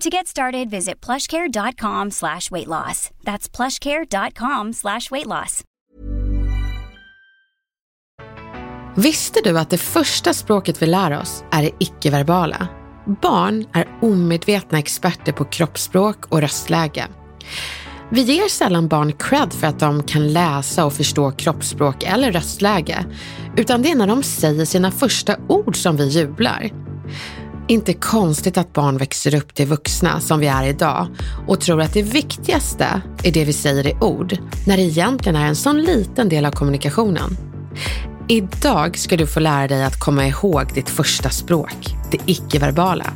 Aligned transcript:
To 0.00 0.10
get 0.10 0.26
started, 0.26 0.70
visit 0.70 1.06
plushcare.com 1.06 2.10
slash 2.10 2.50
weight 2.50 2.66
loss. 2.66 3.10
That's 3.24 3.48
plushcare.com 3.56 4.72
slash 4.72 5.10
weight 5.10 5.26
loss. 5.26 5.62
Visste 8.96 9.40
du 9.44 9.58
att 9.58 9.70
det 9.70 9.78
första 9.78 10.34
språket 10.34 10.82
vi 10.82 10.86
lär 10.86 11.20
oss 11.20 11.44
är 11.52 11.62
det 11.62 11.70
icke-verbala? 11.78 12.68
Barn 13.22 13.66
är 13.72 13.88
omedvetna 14.02 14.78
experter 14.78 15.32
på 15.32 15.44
kroppsspråk 15.44 16.26
och 16.26 16.40
röstläge. 16.40 17.06
Vi 18.10 18.22
ger 18.22 18.48
sällan 18.48 18.88
barn 18.88 19.12
cred 19.12 19.52
för 19.52 19.66
att 19.66 19.78
de 19.80 20.02
kan 20.02 20.32
läsa 20.32 20.84
och 20.84 20.92
förstå 20.92 21.30
kroppsspråk 21.30 22.02
eller 22.02 22.32
röstläge, 22.32 23.06
utan 23.56 23.82
det 23.82 23.90
är 23.90 23.96
när 23.96 24.06
de 24.06 24.22
säger 24.22 24.64
sina 24.64 24.90
första 24.90 25.36
ord 25.48 25.76
som 25.76 25.96
vi 25.96 26.08
jublar. 26.08 26.70
Inte 27.68 27.92
konstigt 27.92 28.58
att 28.58 28.72
barn 28.72 28.96
växer 28.96 29.34
upp 29.34 29.54
till 29.54 29.66
vuxna 29.66 30.20
som 30.20 30.40
vi 30.40 30.46
är 30.46 30.66
idag 30.66 31.06
och 31.48 31.60
tror 31.60 31.80
att 31.80 31.92
det 31.92 32.02
viktigaste 32.02 33.00
är 33.22 33.32
det 33.32 33.44
vi 33.44 33.52
säger 33.52 33.86
i 33.86 33.94
ord, 34.00 34.36
när 34.66 34.76
det 34.76 34.82
egentligen 34.82 35.36
är 35.36 35.46
en 35.46 35.56
sån 35.56 35.82
liten 35.82 36.28
del 36.28 36.46
av 36.46 36.50
kommunikationen. 36.50 37.36
Idag 38.28 38.98
ska 38.98 39.16
du 39.16 39.26
få 39.26 39.40
lära 39.40 39.68
dig 39.68 39.84
att 39.84 40.00
komma 40.00 40.26
ihåg 40.26 40.74
ditt 40.74 40.88
första 40.88 41.30
språk, 41.30 41.94
det 42.10 42.18
icke-verbala. 42.26 43.06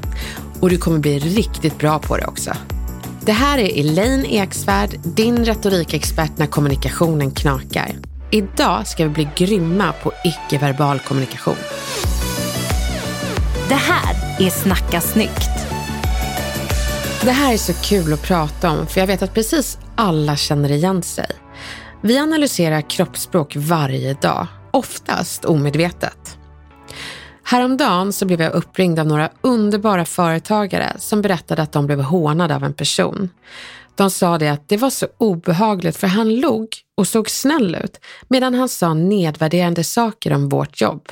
Och 0.60 0.70
du 0.70 0.78
kommer 0.78 0.98
bli 0.98 1.18
riktigt 1.18 1.78
bra 1.78 1.98
på 1.98 2.16
det 2.16 2.26
också. 2.26 2.50
Det 3.20 3.32
här 3.32 3.58
är 3.58 3.80
Elaine 3.80 4.24
Eksvärd, 4.24 4.90
din 5.02 5.44
retorikexpert 5.44 6.38
när 6.38 6.46
kommunikationen 6.46 7.30
knakar. 7.30 7.90
Idag 8.30 8.86
ska 8.86 9.04
vi 9.04 9.10
bli 9.10 9.28
grymma 9.36 9.92
på 10.02 10.12
icke-verbal 10.24 10.98
kommunikation. 10.98 11.56
Det 13.68 13.74
här 13.74 14.19
är 14.40 14.50
Snacka 14.50 15.00
snyggt. 15.00 15.50
Det 17.22 17.30
här 17.30 17.52
är 17.52 17.56
så 17.56 17.72
kul 17.72 18.12
att 18.12 18.22
prata 18.22 18.70
om 18.70 18.86
för 18.86 19.00
jag 19.00 19.06
vet 19.06 19.22
att 19.22 19.34
precis 19.34 19.78
alla 19.96 20.36
känner 20.36 20.72
igen 20.72 21.02
sig. 21.02 21.26
Vi 22.02 22.18
analyserar 22.18 22.90
kroppsspråk 22.90 23.56
varje 23.56 24.14
dag, 24.14 24.46
oftast 24.70 25.44
omedvetet. 25.44 26.38
Häromdagen 27.44 28.12
så 28.12 28.26
blev 28.26 28.42
jag 28.42 28.52
uppringd 28.52 28.98
av 28.98 29.06
några 29.06 29.30
underbara 29.40 30.04
företagare 30.04 30.92
som 30.98 31.22
berättade 31.22 31.62
att 31.62 31.72
de 31.72 31.86
blev 31.86 32.00
hånade 32.00 32.56
av 32.56 32.64
en 32.64 32.74
person. 32.74 33.28
De 33.94 34.10
sa 34.10 34.38
det 34.38 34.48
att 34.48 34.68
det 34.68 34.76
var 34.76 34.90
så 34.90 35.06
obehagligt 35.18 35.96
för 35.96 36.06
han 36.06 36.34
log 36.34 36.68
och 36.96 37.08
såg 37.08 37.30
snäll 37.30 37.74
ut 37.74 38.00
medan 38.28 38.54
han 38.54 38.68
sa 38.68 38.94
nedvärderande 38.94 39.84
saker 39.84 40.32
om 40.32 40.48
vårt 40.48 40.80
jobb. 40.80 41.08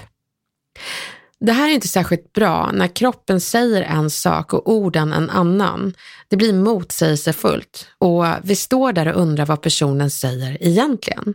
Det 1.41 1.53
här 1.53 1.69
är 1.69 1.73
inte 1.73 1.89
särskilt 1.89 2.33
bra 2.33 2.71
när 2.73 2.87
kroppen 2.87 3.41
säger 3.41 3.83
en 3.83 4.11
sak 4.11 4.53
och 4.53 4.73
orden 4.73 5.13
en 5.13 5.31
annan. 5.31 5.95
Det 6.29 6.37
blir 6.37 6.53
motsägelsefullt 6.53 7.89
och 7.99 8.25
vi 8.43 8.57
står 8.57 8.93
där 8.93 9.09
och 9.09 9.21
undrar 9.21 9.47
vad 9.47 9.63
personen 9.63 10.11
säger 10.11 10.59
egentligen. 10.61 11.35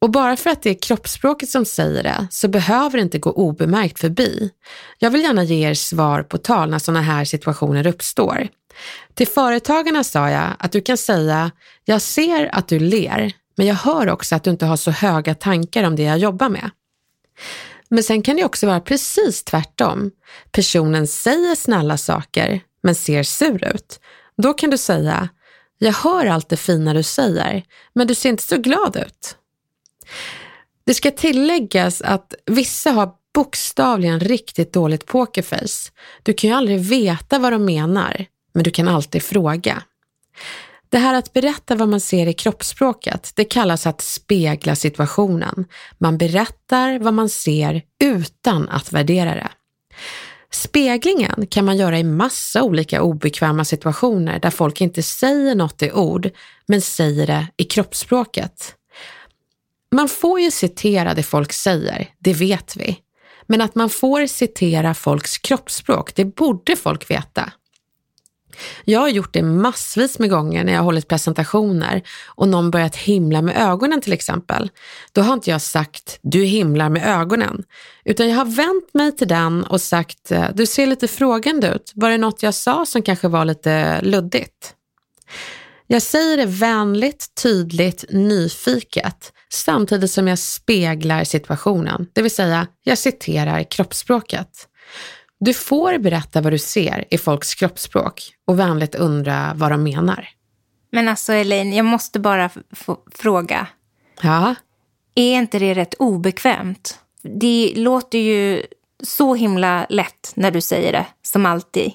Och 0.00 0.10
bara 0.10 0.36
för 0.36 0.50
att 0.50 0.62
det 0.62 0.70
är 0.70 0.82
kroppsspråket 0.82 1.48
som 1.48 1.64
säger 1.64 2.02
det 2.02 2.26
så 2.30 2.48
behöver 2.48 2.98
det 2.98 3.02
inte 3.02 3.18
gå 3.18 3.30
obemärkt 3.30 4.00
förbi. 4.00 4.50
Jag 4.98 5.10
vill 5.10 5.22
gärna 5.22 5.44
ge 5.44 5.68
er 5.68 5.74
svar 5.74 6.22
på 6.22 6.38
tal 6.38 6.70
när 6.70 6.78
sådana 6.78 7.02
här 7.02 7.24
situationer 7.24 7.86
uppstår. 7.86 8.48
Till 9.14 9.28
företagarna 9.28 10.04
sa 10.04 10.30
jag 10.30 10.48
att 10.58 10.72
du 10.72 10.80
kan 10.80 10.96
säga, 10.96 11.50
jag 11.84 12.02
ser 12.02 12.54
att 12.54 12.68
du 12.68 12.78
ler, 12.78 13.32
men 13.56 13.66
jag 13.66 13.74
hör 13.74 14.08
också 14.08 14.34
att 14.34 14.44
du 14.44 14.50
inte 14.50 14.66
har 14.66 14.76
så 14.76 14.90
höga 14.90 15.34
tankar 15.34 15.84
om 15.84 15.96
det 15.96 16.02
jag 16.02 16.18
jobbar 16.18 16.48
med. 16.48 16.70
Men 17.90 18.02
sen 18.02 18.22
kan 18.22 18.36
det 18.36 18.44
också 18.44 18.66
vara 18.66 18.80
precis 18.80 19.44
tvärtom. 19.44 20.10
Personen 20.52 21.06
säger 21.06 21.54
snälla 21.54 21.96
saker, 21.96 22.60
men 22.82 22.94
ser 22.94 23.22
sur 23.22 23.74
ut. 23.74 24.00
Då 24.36 24.54
kan 24.54 24.70
du 24.70 24.78
säga, 24.78 25.28
jag 25.78 25.92
hör 25.92 26.26
allt 26.26 26.48
det 26.48 26.56
fina 26.56 26.94
du 26.94 27.02
säger, 27.02 27.62
men 27.92 28.06
du 28.06 28.14
ser 28.14 28.28
inte 28.28 28.42
så 28.42 28.56
glad 28.56 28.96
ut. 28.96 29.36
Det 30.86 30.94
ska 30.94 31.10
tilläggas 31.10 32.02
att 32.02 32.34
vissa 32.46 32.90
har 32.90 33.12
bokstavligen 33.34 34.20
riktigt 34.20 34.72
dåligt 34.72 35.06
pokerface. 35.06 35.92
Du 36.22 36.32
kan 36.32 36.50
ju 36.50 36.56
aldrig 36.56 36.80
veta 36.80 37.38
vad 37.38 37.52
de 37.52 37.64
menar, 37.64 38.26
men 38.54 38.64
du 38.64 38.70
kan 38.70 38.88
alltid 38.88 39.22
fråga. 39.22 39.82
Det 40.90 40.98
här 40.98 41.14
att 41.14 41.32
berätta 41.32 41.74
vad 41.74 41.88
man 41.88 42.00
ser 42.00 42.26
i 42.26 42.32
kroppsspråket, 42.32 43.32
det 43.34 43.44
kallas 43.44 43.86
att 43.86 44.00
spegla 44.00 44.76
situationen. 44.76 45.64
Man 45.98 46.18
berättar 46.18 46.98
vad 46.98 47.14
man 47.14 47.28
ser 47.28 47.82
utan 48.04 48.68
att 48.68 48.92
värdera 48.92 49.34
det. 49.34 49.48
Speglingen 50.52 51.46
kan 51.46 51.64
man 51.64 51.76
göra 51.76 51.98
i 51.98 52.04
massa 52.04 52.62
olika 52.62 53.02
obekväma 53.02 53.64
situationer 53.64 54.38
där 54.40 54.50
folk 54.50 54.80
inte 54.80 55.02
säger 55.02 55.54
något 55.54 55.82
i 55.82 55.92
ord, 55.92 56.30
men 56.66 56.80
säger 56.80 57.26
det 57.26 57.46
i 57.56 57.64
kroppsspråket. 57.64 58.74
Man 59.92 60.08
får 60.08 60.40
ju 60.40 60.50
citera 60.50 61.14
det 61.14 61.22
folk 61.22 61.52
säger, 61.52 62.08
det 62.18 62.32
vet 62.32 62.76
vi. 62.76 62.98
Men 63.46 63.60
att 63.60 63.74
man 63.74 63.90
får 63.90 64.26
citera 64.26 64.94
folks 64.94 65.38
kroppsspråk, 65.38 66.14
det 66.14 66.24
borde 66.24 66.76
folk 66.76 67.10
veta. 67.10 67.52
Jag 68.84 69.00
har 69.00 69.08
gjort 69.08 69.32
det 69.32 69.42
massvis 69.42 70.18
med 70.18 70.30
gånger 70.30 70.64
när 70.64 70.72
jag 70.72 70.78
har 70.80 70.84
hållit 70.84 71.08
presentationer 71.08 72.02
och 72.26 72.48
någon 72.48 72.70
börjat 72.70 72.96
himla 72.96 73.42
med 73.42 73.56
ögonen 73.56 74.00
till 74.00 74.12
exempel. 74.12 74.70
Då 75.12 75.20
har 75.20 75.34
inte 75.34 75.50
jag 75.50 75.62
sagt 75.62 76.18
du 76.22 76.44
himlar 76.44 76.88
med 76.88 77.20
ögonen, 77.20 77.64
utan 78.04 78.28
jag 78.28 78.36
har 78.36 78.44
vänt 78.44 78.94
mig 78.94 79.16
till 79.16 79.28
den 79.28 79.64
och 79.64 79.80
sagt 79.80 80.32
eh, 80.32 80.46
du 80.54 80.66
ser 80.66 80.86
lite 80.86 81.08
frågande 81.08 81.68
ut. 81.68 81.92
Var 81.94 82.10
det 82.10 82.18
något 82.18 82.42
jag 82.42 82.54
sa 82.54 82.86
som 82.86 83.02
kanske 83.02 83.28
var 83.28 83.44
lite 83.44 84.00
luddigt? 84.02 84.74
Jag 85.86 86.02
säger 86.02 86.36
det 86.36 86.46
vänligt, 86.46 87.34
tydligt, 87.42 88.04
nyfiket 88.10 89.32
samtidigt 89.52 90.10
som 90.10 90.28
jag 90.28 90.38
speglar 90.38 91.24
situationen, 91.24 92.06
det 92.12 92.22
vill 92.22 92.30
säga 92.30 92.66
jag 92.82 92.98
citerar 92.98 93.62
kroppsspråket. 93.70 94.68
Du 95.40 95.54
får 95.54 95.98
berätta 95.98 96.40
vad 96.40 96.52
du 96.52 96.58
ser 96.58 97.04
i 97.10 97.18
folks 97.18 97.54
kroppsspråk 97.54 98.22
och 98.44 98.58
vänligt 98.58 98.94
undra 98.94 99.52
vad 99.54 99.70
de 99.70 99.82
menar. 99.82 100.28
Men 100.92 101.08
alltså 101.08 101.32
Elaine, 101.32 101.72
jag 101.72 101.86
måste 101.86 102.20
bara 102.20 102.50
fråga. 103.12 103.66
Ja? 104.22 104.54
Är 105.14 105.34
inte 105.34 105.58
det 105.58 105.74
rätt 105.74 105.94
obekvämt? 105.94 106.98
Det 107.22 107.72
låter 107.76 108.18
ju 108.18 108.62
så 109.02 109.34
himla 109.34 109.86
lätt 109.88 110.32
när 110.34 110.50
du 110.50 110.60
säger 110.60 110.92
det, 110.92 111.06
som 111.22 111.46
alltid. 111.46 111.92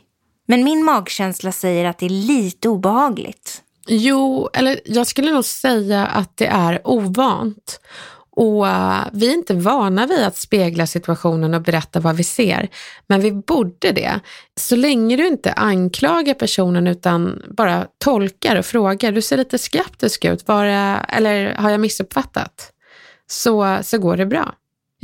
Men 0.48 0.64
min 0.64 0.84
magkänsla 0.86 1.52
säger 1.52 1.86
att 1.86 1.98
det 1.98 2.06
är 2.06 2.10
lite 2.10 2.70
obehagligt. 2.70 3.62
Jo, 3.88 4.50
eller 4.54 4.80
jag 4.86 5.08
skulle 5.08 5.32
nog 5.32 5.46
säga 5.46 6.06
att 6.06 6.38
det 6.38 6.48
är 6.48 6.88
ovant. 6.88 7.80
Och 8.36 8.66
uh, 8.66 9.04
vi 9.14 9.30
är 9.30 9.34
inte 9.34 9.54
vana 9.54 10.06
vid 10.06 10.24
att 10.24 10.38
spegla 10.38 10.88
situationen 10.88 11.54
och 11.54 11.62
berätta 11.62 12.00
vad 12.00 12.16
vi 12.16 12.24
ser, 12.24 12.70
men 13.08 13.22
vi 13.22 13.32
borde 13.32 13.92
det. 13.92 14.20
Så 14.60 14.76
länge 14.76 15.16
du 15.18 15.28
inte 15.28 15.54
anklagar 15.54 16.34
personen 16.34 16.88
utan 16.88 17.44
bara 17.58 17.88
tolkar 18.04 18.56
och 18.56 18.66
frågar, 18.66 19.12
du 19.12 19.22
ser 19.22 19.38
lite 19.38 19.58
skeptisk 19.58 20.26
ut, 20.26 20.48
var 20.48 20.66
det, 20.66 21.06
eller 21.10 21.56
har 21.56 21.70
jag 21.70 21.80
missuppfattat? 21.80 22.72
Så, 23.28 23.80
så 23.84 23.98
går 23.98 24.18
det 24.18 24.26
bra. 24.26 24.56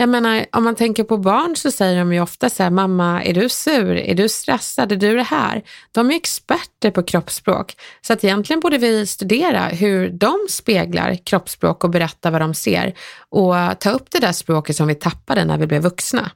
Jag 0.01 0.09
menar, 0.09 0.45
om 0.51 0.63
man 0.63 0.75
tänker 0.75 1.03
på 1.03 1.17
barn 1.17 1.55
så 1.55 1.71
säger 1.71 1.99
de 1.99 2.13
ju 2.13 2.21
ofta 2.21 2.49
så 2.49 2.63
här, 2.63 2.69
mamma, 2.69 3.23
är 3.23 3.33
du 3.33 3.49
sur? 3.49 3.95
Är 3.95 4.15
du 4.15 4.29
stressad? 4.29 4.91
Är 4.91 4.95
du 4.95 5.15
det 5.15 5.23
här? 5.23 5.63
De 5.91 6.11
är 6.11 6.15
experter 6.15 6.91
på 6.91 7.03
kroppsspråk. 7.03 7.75
Så 8.01 8.13
att 8.13 8.23
egentligen 8.23 8.59
borde 8.59 8.77
vi 8.77 9.07
studera 9.07 9.67
hur 9.67 10.09
de 10.09 10.37
speglar 10.49 11.15
kroppsspråk 11.15 11.83
och 11.83 11.89
berätta 11.89 12.31
vad 12.31 12.41
de 12.41 12.53
ser 12.53 12.93
och 13.29 13.79
ta 13.79 13.91
upp 13.91 14.11
det 14.11 14.19
där 14.19 14.31
språket 14.31 14.75
som 14.75 14.87
vi 14.87 14.95
tappade 14.95 15.45
när 15.45 15.57
vi 15.57 15.67
blev 15.67 15.81
vuxna. 15.81 16.31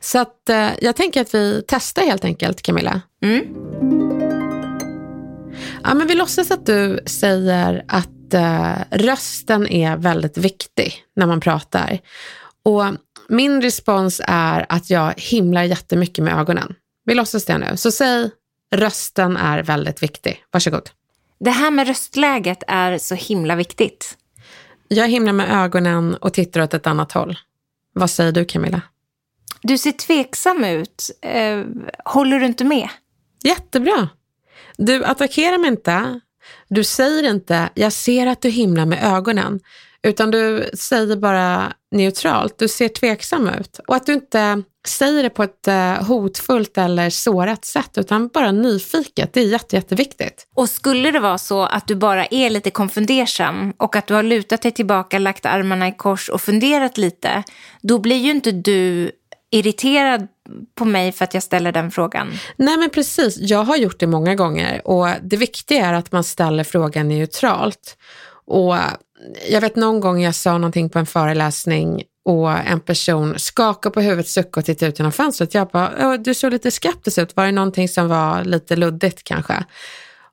Så 0.00 0.18
att 0.18 0.48
eh, 0.48 0.68
jag 0.80 0.96
tänker 0.96 1.20
att 1.20 1.34
vi 1.34 1.64
testar 1.68 2.02
helt 2.02 2.24
enkelt, 2.24 2.62
Camilla. 2.62 3.00
Mm. 3.24 3.44
Ja, 5.82 5.94
men 5.94 6.06
vi 6.06 6.14
låtsas 6.14 6.50
att 6.50 6.66
du 6.66 7.00
säger 7.06 7.84
att 7.88 8.34
eh, 8.34 8.74
rösten 8.90 9.66
är 9.68 9.96
väldigt 9.96 10.38
viktig 10.38 10.94
när 11.16 11.26
man 11.26 11.40
pratar. 11.40 12.00
Och 12.64 12.84
min 13.28 13.62
respons 13.62 14.20
är 14.24 14.66
att 14.68 14.90
jag 14.90 15.14
himlar 15.16 15.62
jättemycket 15.62 16.24
med 16.24 16.38
ögonen. 16.38 16.74
Vi 17.04 17.14
låtsas 17.14 17.44
det 17.44 17.58
nu. 17.58 17.76
Så 17.76 17.90
säg 17.90 18.30
rösten 18.74 19.36
är 19.36 19.62
väldigt 19.62 20.02
viktig. 20.02 20.44
Varsågod. 20.50 20.90
Det 21.40 21.50
här 21.50 21.70
med 21.70 21.86
röstläget 21.86 22.62
är 22.66 22.98
så 22.98 23.14
himla 23.14 23.56
viktigt. 23.56 24.18
Jag 24.88 25.08
himlar 25.08 25.32
med 25.32 25.64
ögonen 25.64 26.14
och 26.14 26.32
tittar 26.32 26.60
åt 26.60 26.74
ett 26.74 26.86
annat 26.86 27.12
håll. 27.12 27.38
Vad 27.92 28.10
säger 28.10 28.32
du 28.32 28.44
Camilla? 28.44 28.80
Du 29.62 29.78
ser 29.78 29.92
tveksam 29.92 30.64
ut. 30.64 31.10
Eh, 31.22 31.64
håller 32.04 32.40
du 32.40 32.46
inte 32.46 32.64
med? 32.64 32.88
Jättebra. 33.44 34.08
Du 34.76 35.04
attackerar 35.04 35.58
mig 35.58 35.70
inte. 35.70 36.20
Du 36.68 36.84
säger 36.84 37.30
inte, 37.30 37.70
jag 37.74 37.92
ser 37.92 38.26
att 38.26 38.42
du 38.42 38.48
himlar 38.48 38.86
med 38.86 39.04
ögonen. 39.04 39.60
Utan 40.04 40.30
du 40.30 40.70
säger 40.74 41.16
bara 41.16 41.72
neutralt, 41.90 42.58
du 42.58 42.68
ser 42.68 42.88
tveksam 42.88 43.48
ut. 43.48 43.80
Och 43.88 43.96
att 43.96 44.06
du 44.06 44.12
inte 44.12 44.62
säger 44.86 45.22
det 45.22 45.30
på 45.30 45.42
ett 45.42 45.68
eh, 45.68 46.04
hotfullt 46.04 46.78
eller 46.78 47.10
sårat 47.10 47.64
sätt, 47.64 47.98
utan 47.98 48.28
bara 48.28 48.52
nyfiket. 48.52 49.32
Det 49.32 49.40
är 49.40 49.44
jätte, 49.44 49.76
jätteviktigt. 49.76 50.46
Och 50.54 50.68
skulle 50.68 51.10
det 51.10 51.20
vara 51.20 51.38
så 51.38 51.62
att 51.62 51.86
du 51.86 51.94
bara 51.94 52.26
är 52.26 52.50
lite 52.50 52.70
konfundersam 52.70 53.72
och 53.76 53.96
att 53.96 54.06
du 54.06 54.14
har 54.14 54.22
lutat 54.22 54.62
dig 54.62 54.72
tillbaka, 54.72 55.18
lagt 55.18 55.46
armarna 55.46 55.88
i 55.88 55.92
kors 55.92 56.28
och 56.28 56.40
funderat 56.40 56.98
lite, 56.98 57.42
då 57.82 57.98
blir 57.98 58.16
ju 58.16 58.30
inte 58.30 58.52
du 58.52 59.10
irriterad 59.50 60.28
på 60.74 60.84
mig 60.84 61.12
för 61.12 61.24
att 61.24 61.34
jag 61.34 61.42
ställer 61.42 61.72
den 61.72 61.90
frågan. 61.90 62.32
Nej 62.56 62.76
men 62.76 62.90
precis, 62.90 63.36
jag 63.38 63.64
har 63.64 63.76
gjort 63.76 64.00
det 64.00 64.06
många 64.06 64.34
gånger 64.34 64.86
och 64.86 65.08
det 65.22 65.36
viktiga 65.36 65.86
är 65.86 65.92
att 65.92 66.12
man 66.12 66.24
ställer 66.24 66.64
frågan 66.64 67.08
neutralt. 67.08 67.96
Och 68.46 68.76
jag 69.48 69.60
vet 69.60 69.76
någon 69.76 70.00
gång 70.00 70.22
jag 70.22 70.34
sa 70.34 70.52
någonting 70.52 70.88
på 70.88 70.98
en 70.98 71.06
föreläsning 71.06 72.02
och 72.24 72.50
en 72.50 72.80
person 72.80 73.38
skakade 73.38 73.94
på 73.94 74.00
huvudet, 74.00 74.28
suckade 74.28 74.60
och 74.60 74.64
tittade 74.64 74.88
ut 74.88 74.98
genom 74.98 75.12
fönstret. 75.12 75.54
Jag 75.54 75.68
bara, 75.68 76.16
du 76.16 76.34
såg 76.34 76.52
lite 76.52 76.70
skeptisk 76.70 77.18
ut, 77.18 77.36
var 77.36 77.46
det 77.46 77.52
någonting 77.52 77.88
som 77.88 78.08
var 78.08 78.44
lite 78.44 78.76
luddigt 78.76 79.24
kanske? 79.24 79.64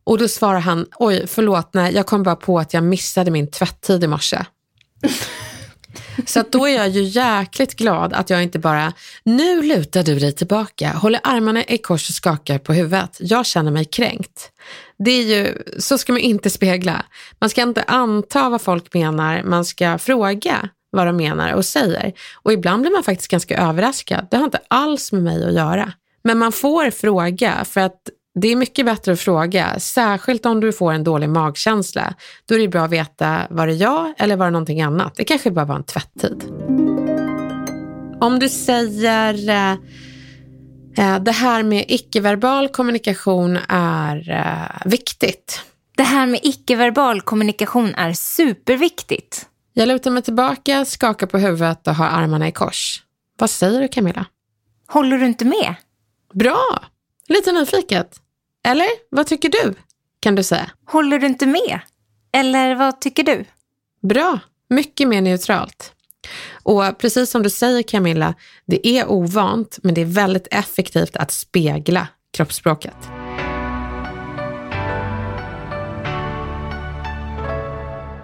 Och 0.03 0.17
då 0.17 0.27
svarar 0.27 0.59
han, 0.59 0.85
oj 0.95 1.27
förlåt, 1.27 1.73
nej 1.73 1.95
jag 1.95 2.05
kom 2.05 2.23
bara 2.23 2.35
på 2.35 2.59
att 2.59 2.73
jag 2.73 2.83
missade 2.83 3.31
min 3.31 3.51
tvätttid 3.51 4.03
i 4.03 4.07
morse. 4.07 4.45
Så 6.25 6.43
då 6.49 6.67
är 6.67 6.75
jag 6.75 6.89
ju 6.89 7.03
jäkligt 7.03 7.75
glad 7.75 8.13
att 8.13 8.29
jag 8.29 8.43
inte 8.43 8.59
bara, 8.59 8.93
nu 9.23 9.61
lutar 9.61 10.03
du 10.03 10.19
dig 10.19 10.31
tillbaka, 10.31 10.89
håller 10.89 11.19
armarna 11.23 11.63
i 11.63 11.77
kors 11.77 12.09
och 12.09 12.15
skakar 12.15 12.57
på 12.57 12.73
huvudet. 12.73 13.17
Jag 13.19 13.45
känner 13.45 13.71
mig 13.71 13.85
kränkt. 13.85 14.51
Det 15.05 15.11
är 15.11 15.23
ju, 15.23 15.63
så 15.79 15.97
ska 15.97 16.13
man 16.13 16.21
inte 16.21 16.49
spegla. 16.49 17.05
Man 17.39 17.49
ska 17.49 17.61
inte 17.61 17.83
anta 17.83 18.49
vad 18.49 18.61
folk 18.61 18.93
menar, 18.93 19.43
man 19.43 19.65
ska 19.65 19.97
fråga 19.97 20.69
vad 20.91 21.07
de 21.07 21.17
menar 21.17 21.53
och 21.53 21.65
säger. 21.65 22.13
Och 22.43 22.53
ibland 22.53 22.81
blir 22.81 22.91
man 22.91 23.03
faktiskt 23.03 23.31
ganska 23.31 23.57
överraskad. 23.57 24.27
Det 24.31 24.37
har 24.37 24.43
inte 24.43 24.59
alls 24.67 25.11
med 25.11 25.23
mig 25.23 25.45
att 25.47 25.53
göra. 25.53 25.93
Men 26.23 26.37
man 26.37 26.51
får 26.51 26.89
fråga 26.89 27.65
för 27.65 27.81
att 27.81 27.99
det 28.35 28.47
är 28.47 28.55
mycket 28.55 28.85
bättre 28.85 29.11
att 29.11 29.19
fråga, 29.19 29.79
särskilt 29.79 30.45
om 30.45 30.59
du 30.59 30.73
får 30.73 30.93
en 30.93 31.03
dålig 31.03 31.29
magkänsla. 31.29 32.13
Då 32.45 32.55
är 32.55 32.59
det 32.59 32.67
bra 32.67 32.83
att 32.83 32.91
veta, 32.91 33.41
var 33.49 33.67
det 33.67 33.73
jag 33.73 34.13
eller 34.17 34.35
var 34.35 34.45
det 34.45 34.51
någonting 34.51 34.81
annat? 34.81 35.15
Det 35.15 35.23
kanske 35.23 35.51
bara 35.51 35.65
var 35.65 35.75
en 35.75 35.83
tvätttid. 35.83 36.43
Om 38.21 38.39
du 38.39 38.49
säger 38.49 39.49
eh, 39.49 39.77
det 40.95 41.31
här 41.31 41.63
med 41.63 41.85
icke-verbal 41.87 42.67
kommunikation 42.69 43.57
är 43.69 44.29
eh, 44.29 44.91
viktigt. 44.91 45.61
Det 45.97 46.03
här 46.03 46.25
med 46.25 46.39
icke-verbal 46.43 47.21
kommunikation 47.21 47.95
är 47.95 48.13
superviktigt. 48.13 49.47
Jag 49.73 49.87
lutar 49.87 50.11
mig 50.11 50.23
tillbaka, 50.23 50.85
skakar 50.85 51.27
på 51.27 51.37
huvudet 51.37 51.87
och 51.87 51.95
har 51.95 52.05
armarna 52.05 52.47
i 52.47 52.51
kors. 52.51 53.03
Vad 53.37 53.49
säger 53.49 53.81
du 53.81 53.87
Camilla? 53.87 54.25
Håller 54.87 55.17
du 55.17 55.25
inte 55.25 55.45
med? 55.45 55.75
Bra! 56.33 56.83
Lite 57.27 57.51
nyfiket. 57.51 58.21
Eller 58.63 58.87
vad 59.09 59.27
tycker 59.27 59.49
du? 59.49 59.73
Kan 60.19 60.35
du 60.35 60.43
säga. 60.43 60.71
Håller 60.85 61.19
du 61.19 61.27
inte 61.27 61.45
med? 61.45 61.79
Eller 62.33 62.75
vad 62.75 63.01
tycker 63.01 63.23
du? 63.23 63.45
Bra, 64.01 64.39
mycket 64.69 65.07
mer 65.07 65.21
neutralt. 65.21 65.93
Och 66.63 66.97
precis 66.97 67.29
som 67.29 67.43
du 67.43 67.49
säger 67.49 67.83
Camilla, 67.83 68.33
det 68.65 68.87
är 68.87 69.11
ovant 69.11 69.79
men 69.83 69.93
det 69.93 70.01
är 70.01 70.05
väldigt 70.05 70.47
effektivt 70.51 71.15
att 71.15 71.31
spegla 71.31 72.07
kroppsspråket. 72.33 72.95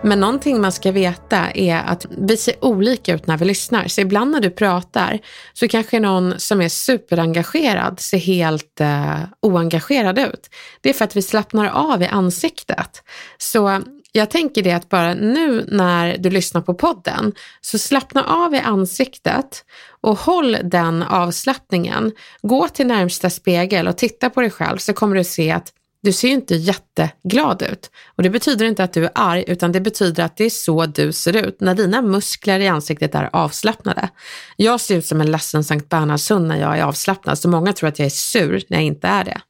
Men 0.07 0.19
någonting 0.19 0.61
man 0.61 0.71
ska 0.71 0.91
veta 0.91 1.51
är 1.51 1.77
att 1.77 2.05
vi 2.09 2.37
ser 2.37 2.65
olika 2.65 3.13
ut 3.13 3.27
när 3.27 3.37
vi 3.37 3.45
lyssnar. 3.45 3.87
Så 3.87 4.01
ibland 4.01 4.31
när 4.31 4.39
du 4.39 4.49
pratar 4.49 5.19
så 5.53 5.67
kanske 5.67 5.99
någon 5.99 6.39
som 6.39 6.61
är 6.61 6.69
superengagerad 6.69 7.99
ser 7.99 8.17
helt 8.17 8.81
eh, 8.81 9.19
oengagerad 9.41 10.19
ut. 10.19 10.49
Det 10.81 10.89
är 10.89 10.93
för 10.93 11.05
att 11.05 11.15
vi 11.15 11.21
slappnar 11.21 11.67
av 11.67 12.01
i 12.01 12.07
ansiktet. 12.07 13.03
Så 13.37 13.81
jag 14.17 14.29
tänker 14.29 14.63
det 14.63 14.71
att 14.71 14.89
bara 14.89 15.13
nu 15.13 15.65
när 15.67 16.17
du 16.17 16.29
lyssnar 16.29 16.61
på 16.61 16.73
podden 16.73 17.33
så 17.61 17.77
slappna 17.77 18.23
av 18.23 18.53
i 18.53 18.59
ansiktet 18.59 19.65
och 20.01 20.19
håll 20.19 20.57
den 20.63 21.03
avslappningen. 21.03 22.11
Gå 22.41 22.67
till 22.67 22.87
närmsta 22.87 23.29
spegel 23.29 23.87
och 23.87 23.97
titta 23.97 24.29
på 24.29 24.41
dig 24.41 24.49
själv 24.49 24.77
så 24.77 24.93
kommer 24.93 25.15
du 25.15 25.23
se 25.23 25.51
att 25.51 25.73
du 26.01 26.13
ser 26.13 26.27
inte 26.27 26.55
jätteglad 26.55 27.61
ut. 27.61 27.91
Och 28.15 28.23
det 28.23 28.29
betyder 28.29 28.65
inte 28.65 28.83
att 28.83 28.93
du 28.93 29.05
är 29.05 29.11
arg, 29.15 29.43
utan 29.47 29.71
det 29.71 29.81
betyder 29.81 30.23
att 30.23 30.37
det 30.37 30.43
är 30.43 30.49
så 30.49 30.85
du 30.85 31.11
ser 31.11 31.35
ut, 31.35 31.61
när 31.61 31.75
dina 31.75 32.01
muskler 32.01 32.59
i 32.59 32.67
ansiktet 32.67 33.15
är 33.15 33.29
avslappnade. 33.33 34.09
Jag 34.55 34.81
ser 34.81 34.97
ut 34.97 35.05
som 35.05 35.21
en 35.21 35.31
ledsen 35.31 35.63
Sankt 35.63 35.89
Bernhardshund 35.89 36.47
när 36.47 36.57
jag 36.57 36.77
är 36.77 36.83
avslappnad, 36.83 37.39
så 37.39 37.49
många 37.49 37.73
tror 37.73 37.89
att 37.89 37.99
jag 37.99 38.05
är 38.05 38.09
sur 38.09 38.63
när 38.69 38.77
jag 38.77 38.85
inte 38.85 39.07
är 39.07 39.23
det. 39.23 39.41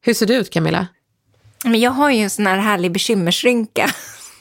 Hur 0.00 0.14
ser 0.14 0.26
du 0.26 0.34
ut 0.34 0.50
Camilla? 0.50 0.86
Men 1.64 1.80
jag 1.80 1.90
har 1.90 2.10
ju 2.10 2.18
en 2.18 2.30
sån 2.30 2.46
här 2.46 2.58
härlig 2.58 2.92
bekymmersrynka 2.92 3.90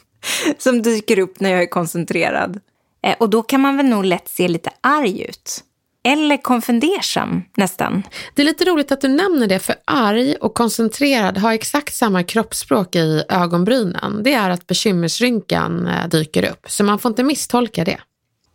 som 0.58 0.82
dyker 0.82 1.20
upp 1.20 1.40
när 1.40 1.50
jag 1.50 1.62
är 1.62 1.70
koncentrerad. 1.70 2.60
Eh, 3.04 3.16
och 3.20 3.30
då 3.30 3.44
kan 3.44 3.62
man 3.62 3.78
väl 3.78 3.86
nog 3.86 4.06
lätt 4.06 4.30
se 4.30 4.48
lite 4.48 4.70
arg 4.82 5.22
ut. 5.22 5.64
Eller 6.06 6.38
konfundersam 6.38 7.44
nästan. 7.58 8.04
Det 8.34 8.42
är 8.42 8.46
lite 8.46 8.66
roligt 8.66 8.92
att 8.92 9.02
du 9.02 9.08
nämner 9.08 9.48
det, 9.48 9.60
för 9.60 9.76
arg 9.86 10.36
och 10.36 10.54
koncentrerad 10.54 11.38
har 11.38 11.54
exakt 11.54 11.94
samma 11.94 12.24
kroppsspråk 12.24 12.96
i 12.96 13.24
ögonbrynen. 13.30 14.24
Det 14.24 14.34
är 14.34 14.50
att 14.50 14.68
bekymmersrynkan 14.68 15.88
eh, 15.88 16.08
dyker 16.08 16.50
upp, 16.52 16.66
så 16.68 16.84
man 16.84 17.00
får 17.00 17.10
inte 17.10 17.24
misstolka 17.24 17.84
det. 17.84 18.00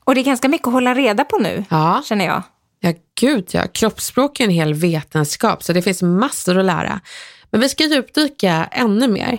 Och 0.05 0.15
det 0.15 0.21
är 0.21 0.25
ganska 0.25 0.49
mycket 0.49 0.67
att 0.67 0.73
hålla 0.73 0.95
reda 0.95 1.25
på 1.25 1.39
nu, 1.39 1.65
ja. 1.69 2.03
känner 2.05 2.25
jag. 2.25 2.43
Ja, 2.81 2.93
gud 3.21 3.49
ja. 3.51 3.67
Kroppsspråk 3.73 4.41
är 4.41 4.45
en 4.45 4.51
hel 4.51 4.75
vetenskap, 4.75 5.63
så 5.63 5.73
det 5.73 5.83
finns 5.83 6.03
massor 6.03 6.59
att 6.59 6.65
lära. 6.65 7.01
Men 7.51 7.61
vi 7.61 7.69
ska 7.69 7.85
djupdyka 7.85 8.69
ännu 8.73 9.09
mer. 9.09 9.39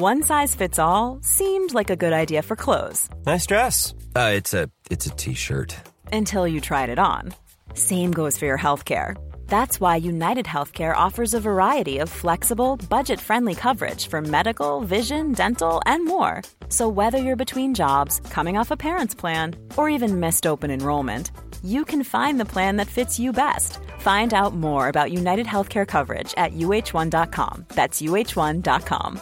One 0.00 0.22
size 0.22 0.54
fits 0.54 0.78
all 0.78 1.18
seemed 1.22 1.74
like 1.74 1.90
a 1.90 1.96
good 1.96 2.12
idea 2.12 2.42
for 2.42 2.54
clothes. 2.54 3.08
Nice 3.26 3.46
dress. 3.46 3.94
Uh, 4.14 4.30
it's 4.36 4.54
a 4.54 4.68
it's 4.90 5.06
a 5.06 5.10
t-shirt. 5.10 5.74
Until 6.12 6.46
you 6.46 6.60
tried 6.60 6.88
it 6.88 6.98
on. 7.00 7.34
Same 7.74 8.12
goes 8.12 8.38
for 8.38 8.46
your 8.46 8.58
healthcare. 8.58 9.16
That's 9.48 9.80
why 9.80 9.96
United 9.96 10.46
Healthcare 10.46 10.94
offers 10.94 11.34
a 11.34 11.40
variety 11.40 11.98
of 11.98 12.08
flexible, 12.08 12.76
budget-friendly 12.88 13.54
coverage 13.56 14.06
for 14.06 14.22
medical, 14.22 14.82
vision, 14.82 15.32
dental, 15.32 15.82
and 15.86 16.04
more. 16.04 16.42
So 16.68 16.88
whether 16.88 17.18
you're 17.18 17.44
between 17.44 17.74
jobs, 17.74 18.20
coming 18.30 18.56
off 18.56 18.70
a 18.70 18.76
parent's 18.76 19.14
plan, 19.14 19.56
or 19.76 19.88
even 19.88 20.20
missed 20.20 20.46
open 20.46 20.70
enrollment, 20.70 21.32
you 21.64 21.84
can 21.84 22.04
find 22.04 22.38
the 22.38 22.44
plan 22.44 22.76
that 22.76 22.86
fits 22.86 23.18
you 23.18 23.32
best. 23.32 23.78
Find 23.98 24.32
out 24.32 24.54
more 24.54 24.88
about 24.88 25.12
United 25.12 25.46
Healthcare 25.46 25.86
coverage 25.86 26.34
at 26.36 26.52
uh1.com. 26.52 27.66
That's 27.70 28.00
uh1.com. 28.00 29.20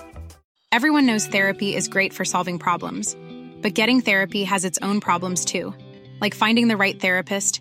Everyone 0.73 1.06
knows 1.06 1.26
therapy 1.26 1.75
is 1.75 1.88
great 1.88 2.12
for 2.12 2.25
solving 2.25 2.59
problems, 2.59 3.16
but 3.62 3.75
getting 3.75 4.00
therapy 4.00 4.45
has 4.45 4.64
its 4.64 4.78
own 4.83 5.00
problems 5.00 5.45
too, 5.45 5.73
like 6.21 6.35
finding 6.35 6.68
the 6.68 6.76
right 6.76 7.00
therapist, 7.00 7.61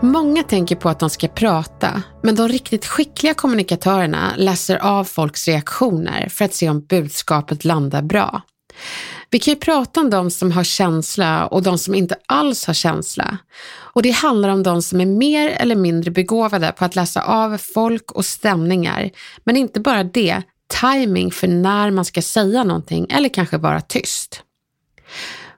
Många 0.00 0.42
tänker 0.42 0.76
på 0.76 0.88
att 0.88 1.00
de 1.00 1.10
ska 1.10 1.28
prata, 1.28 2.02
men 2.22 2.34
de 2.34 2.48
riktigt 2.48 2.86
skickliga 2.86 3.34
kommunikatörerna 3.34 4.32
läser 4.36 4.76
av 4.76 5.04
folks 5.04 5.48
reaktioner 5.48 6.28
för 6.28 6.44
att 6.44 6.54
se 6.54 6.70
om 6.70 6.80
budskapet 6.80 7.64
landar 7.64 8.02
bra. 8.02 8.42
Vi 9.30 9.38
kan 9.38 9.54
ju 9.54 9.60
prata 9.60 10.00
om 10.00 10.10
de 10.10 10.30
som 10.30 10.52
har 10.52 10.64
känsla 10.64 11.46
och 11.46 11.62
de 11.62 11.78
som 11.78 11.94
inte 11.94 12.16
alls 12.26 12.66
har 12.66 12.74
känsla. 12.74 13.38
Och 13.68 14.02
det 14.02 14.10
handlar 14.10 14.48
om 14.48 14.62
de 14.62 14.82
som 14.82 15.00
är 15.00 15.06
mer 15.06 15.48
eller 15.48 15.76
mindre 15.76 16.10
begåvade 16.10 16.72
på 16.72 16.84
att 16.84 16.96
läsa 16.96 17.22
av 17.22 17.58
folk 17.58 18.12
och 18.12 18.24
stämningar. 18.24 19.10
Men 19.44 19.56
inte 19.56 19.80
bara 19.80 20.04
det, 20.04 20.42
timing 20.80 21.32
för 21.32 21.48
när 21.48 21.90
man 21.90 22.04
ska 22.04 22.22
säga 22.22 22.64
någonting 22.64 23.06
eller 23.10 23.28
kanske 23.28 23.56
vara 23.56 23.80
tyst. 23.80 24.42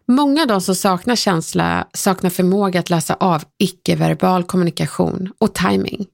Många 0.08 0.42
av 0.42 0.48
de 0.48 0.60
som 0.60 0.74
saknar 0.74 1.16
känsla 1.16 1.88
saknar 1.94 2.30
förmåga 2.30 2.80
att 2.80 2.90
läsa 2.90 3.14
av 3.14 3.42
icke-verbal 3.58 4.44
kommunikation 4.44 5.32
och 5.38 5.54
timing. 5.54 6.06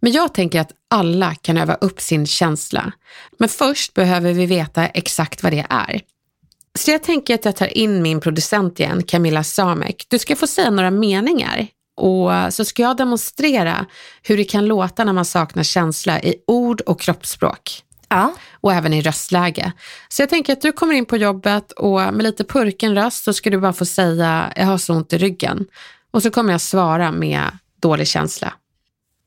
Men 0.00 0.12
jag 0.12 0.34
tänker 0.34 0.60
att 0.60 0.70
alla 0.90 1.34
kan 1.34 1.56
öva 1.58 1.74
upp 1.74 2.00
sin 2.00 2.26
känsla. 2.26 2.92
Men 3.38 3.48
först 3.48 3.94
behöver 3.94 4.32
vi 4.32 4.46
veta 4.46 4.86
exakt 4.86 5.42
vad 5.42 5.52
det 5.52 5.66
är. 5.70 6.00
Så 6.78 6.90
jag 6.90 7.02
tänker 7.02 7.34
att 7.34 7.44
jag 7.44 7.56
tar 7.56 7.78
in 7.78 8.02
min 8.02 8.20
producent 8.20 8.80
igen, 8.80 9.02
Camilla 9.02 9.44
Samek. 9.44 10.06
Du 10.08 10.18
ska 10.18 10.36
få 10.36 10.46
säga 10.46 10.70
några 10.70 10.90
meningar 10.90 11.66
och 11.96 12.54
så 12.54 12.64
ska 12.64 12.82
jag 12.82 12.96
demonstrera 12.96 13.86
hur 14.22 14.36
det 14.36 14.44
kan 14.44 14.66
låta 14.66 15.04
när 15.04 15.12
man 15.12 15.24
saknar 15.24 15.62
känsla 15.62 16.20
i 16.20 16.34
ord 16.46 16.80
och 16.80 17.00
kroppsspråk. 17.00 17.82
Ja. 18.08 18.34
Och 18.60 18.72
även 18.72 18.92
i 18.92 19.02
röstläge. 19.02 19.72
Så 20.08 20.22
jag 20.22 20.28
tänker 20.28 20.52
att 20.52 20.60
du 20.60 20.72
kommer 20.72 20.94
in 20.94 21.06
på 21.06 21.16
jobbet 21.16 21.72
och 21.72 22.00
med 22.00 22.22
lite 22.22 22.44
purken 22.44 22.94
röst 22.94 23.24
så 23.24 23.32
ska 23.32 23.50
du 23.50 23.58
bara 23.58 23.72
få 23.72 23.84
säga, 23.84 24.52
jag 24.56 24.66
har 24.66 24.78
så 24.78 24.94
ont 24.94 25.12
i 25.12 25.18
ryggen. 25.18 25.66
Och 26.10 26.22
så 26.22 26.30
kommer 26.30 26.52
jag 26.52 26.60
svara 26.60 27.12
med 27.12 27.42
dålig 27.80 28.08
känsla. 28.08 28.52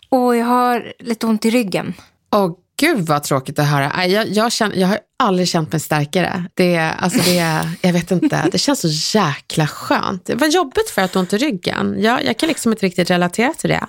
Och 0.09 0.36
jag 0.36 0.45
har 0.45 0.93
lite 1.00 1.25
ont 1.27 1.45
i 1.45 1.50
ryggen. 1.50 1.93
Åh 2.31 2.51
gud 2.79 3.00
vad 3.07 3.24
tråkigt 3.24 3.59
att 3.59 3.67
höra. 3.67 4.07
Jag, 4.07 4.27
jag, 4.27 4.51
känner, 4.51 4.75
jag 4.75 4.88
har 4.88 5.00
aldrig 5.19 5.48
känt 5.48 5.71
mig 5.71 5.79
starkare. 5.79 6.43
Det, 6.53 6.75
är- 6.75 6.95
alltså 6.95 7.19
det, 7.19 7.36
jag 7.81 7.93
vet 7.93 8.12
inte, 8.12 8.50
det 8.51 8.57
känns 8.57 8.79
så 9.12 9.17
jäkla 9.17 9.67
skönt. 9.67 10.25
Det 10.25 10.36
var 10.36 10.48
jobbigt 10.48 10.89
för 10.89 11.01
att 11.01 11.12
du 11.13 11.17
har 11.19 11.21
ont 11.21 11.33
i 11.33 11.38
ryggen. 11.38 11.95
Jag, 12.00 12.25
jag 12.25 12.38
kan 12.38 12.50
liksom 12.50 12.71
inte 12.71 12.86
riktigt 12.86 13.09
relatera 13.09 13.53
till 13.53 13.69
det. 13.69 13.86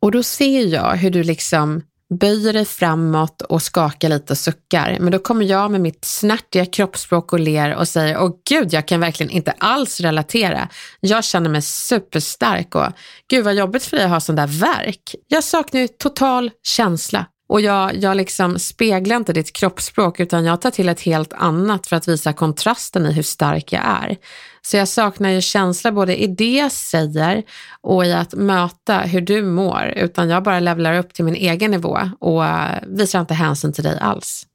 Och 0.00 0.12
då 0.12 0.22
ser 0.22 0.66
jag 0.66 0.96
hur 0.96 1.10
du 1.10 1.22
liksom 1.22 1.82
böjer 2.14 2.52
dig 2.52 2.64
framåt 2.64 3.42
och 3.42 3.62
skakar 3.62 4.08
lite 4.08 4.32
och 4.32 4.38
suckar. 4.38 4.96
Men 5.00 5.12
då 5.12 5.18
kommer 5.18 5.44
jag 5.44 5.70
med 5.70 5.80
mitt 5.80 6.04
snärtiga 6.04 6.66
kroppsspråk 6.66 7.32
och 7.32 7.40
ler 7.40 7.74
och 7.74 7.88
säger, 7.88 8.22
åh 8.22 8.30
gud, 8.48 8.72
jag 8.72 8.88
kan 8.88 9.00
verkligen 9.00 9.30
inte 9.30 9.54
alls 9.58 10.00
relatera. 10.00 10.68
Jag 11.00 11.24
känner 11.24 11.50
mig 11.50 11.62
superstark 11.62 12.74
och 12.74 12.86
gud 13.30 13.44
vad 13.44 13.54
jobbigt 13.54 13.84
för 13.84 13.96
dig 13.96 14.04
att 14.04 14.12
ha 14.12 14.20
sån 14.20 14.36
där 14.36 14.46
verk. 14.46 15.14
Jag 15.28 15.44
saknar 15.44 15.80
ju 15.80 15.88
total 15.88 16.50
känsla. 16.62 17.26
Och 17.48 17.60
jag, 17.60 17.96
jag 17.96 18.16
liksom 18.16 18.58
speglar 18.58 19.16
inte 19.16 19.32
ditt 19.32 19.52
kroppsspråk 19.52 20.20
utan 20.20 20.44
jag 20.44 20.60
tar 20.60 20.70
till 20.70 20.88
ett 20.88 21.00
helt 21.00 21.32
annat 21.32 21.86
för 21.86 21.96
att 21.96 22.08
visa 22.08 22.32
kontrasten 22.32 23.06
i 23.06 23.12
hur 23.12 23.22
stark 23.22 23.72
jag 23.72 23.82
är. 23.84 24.16
Så 24.66 24.76
jag 24.76 24.88
saknar 24.88 25.30
ju 25.30 25.40
känsla 25.40 25.92
både 25.92 26.22
i 26.22 26.26
det 26.26 26.56
jag 26.56 26.72
säger 26.72 27.42
och 27.80 28.06
i 28.06 28.12
att 28.12 28.34
möta 28.34 28.98
hur 28.98 29.20
du 29.20 29.42
mår 29.42 29.92
utan 29.96 30.28
jag 30.28 30.42
bara 30.42 30.60
levlar 30.60 30.98
upp 30.98 31.14
till 31.14 31.24
min 31.24 31.34
egen 31.34 31.70
nivå 31.70 31.98
och 32.20 32.44
eh, 32.44 32.78
visar 32.86 33.20
inte 33.20 33.34
hänsyn 33.34 33.72
till 33.72 33.84
dig 33.84 33.98
alls. 34.00 34.46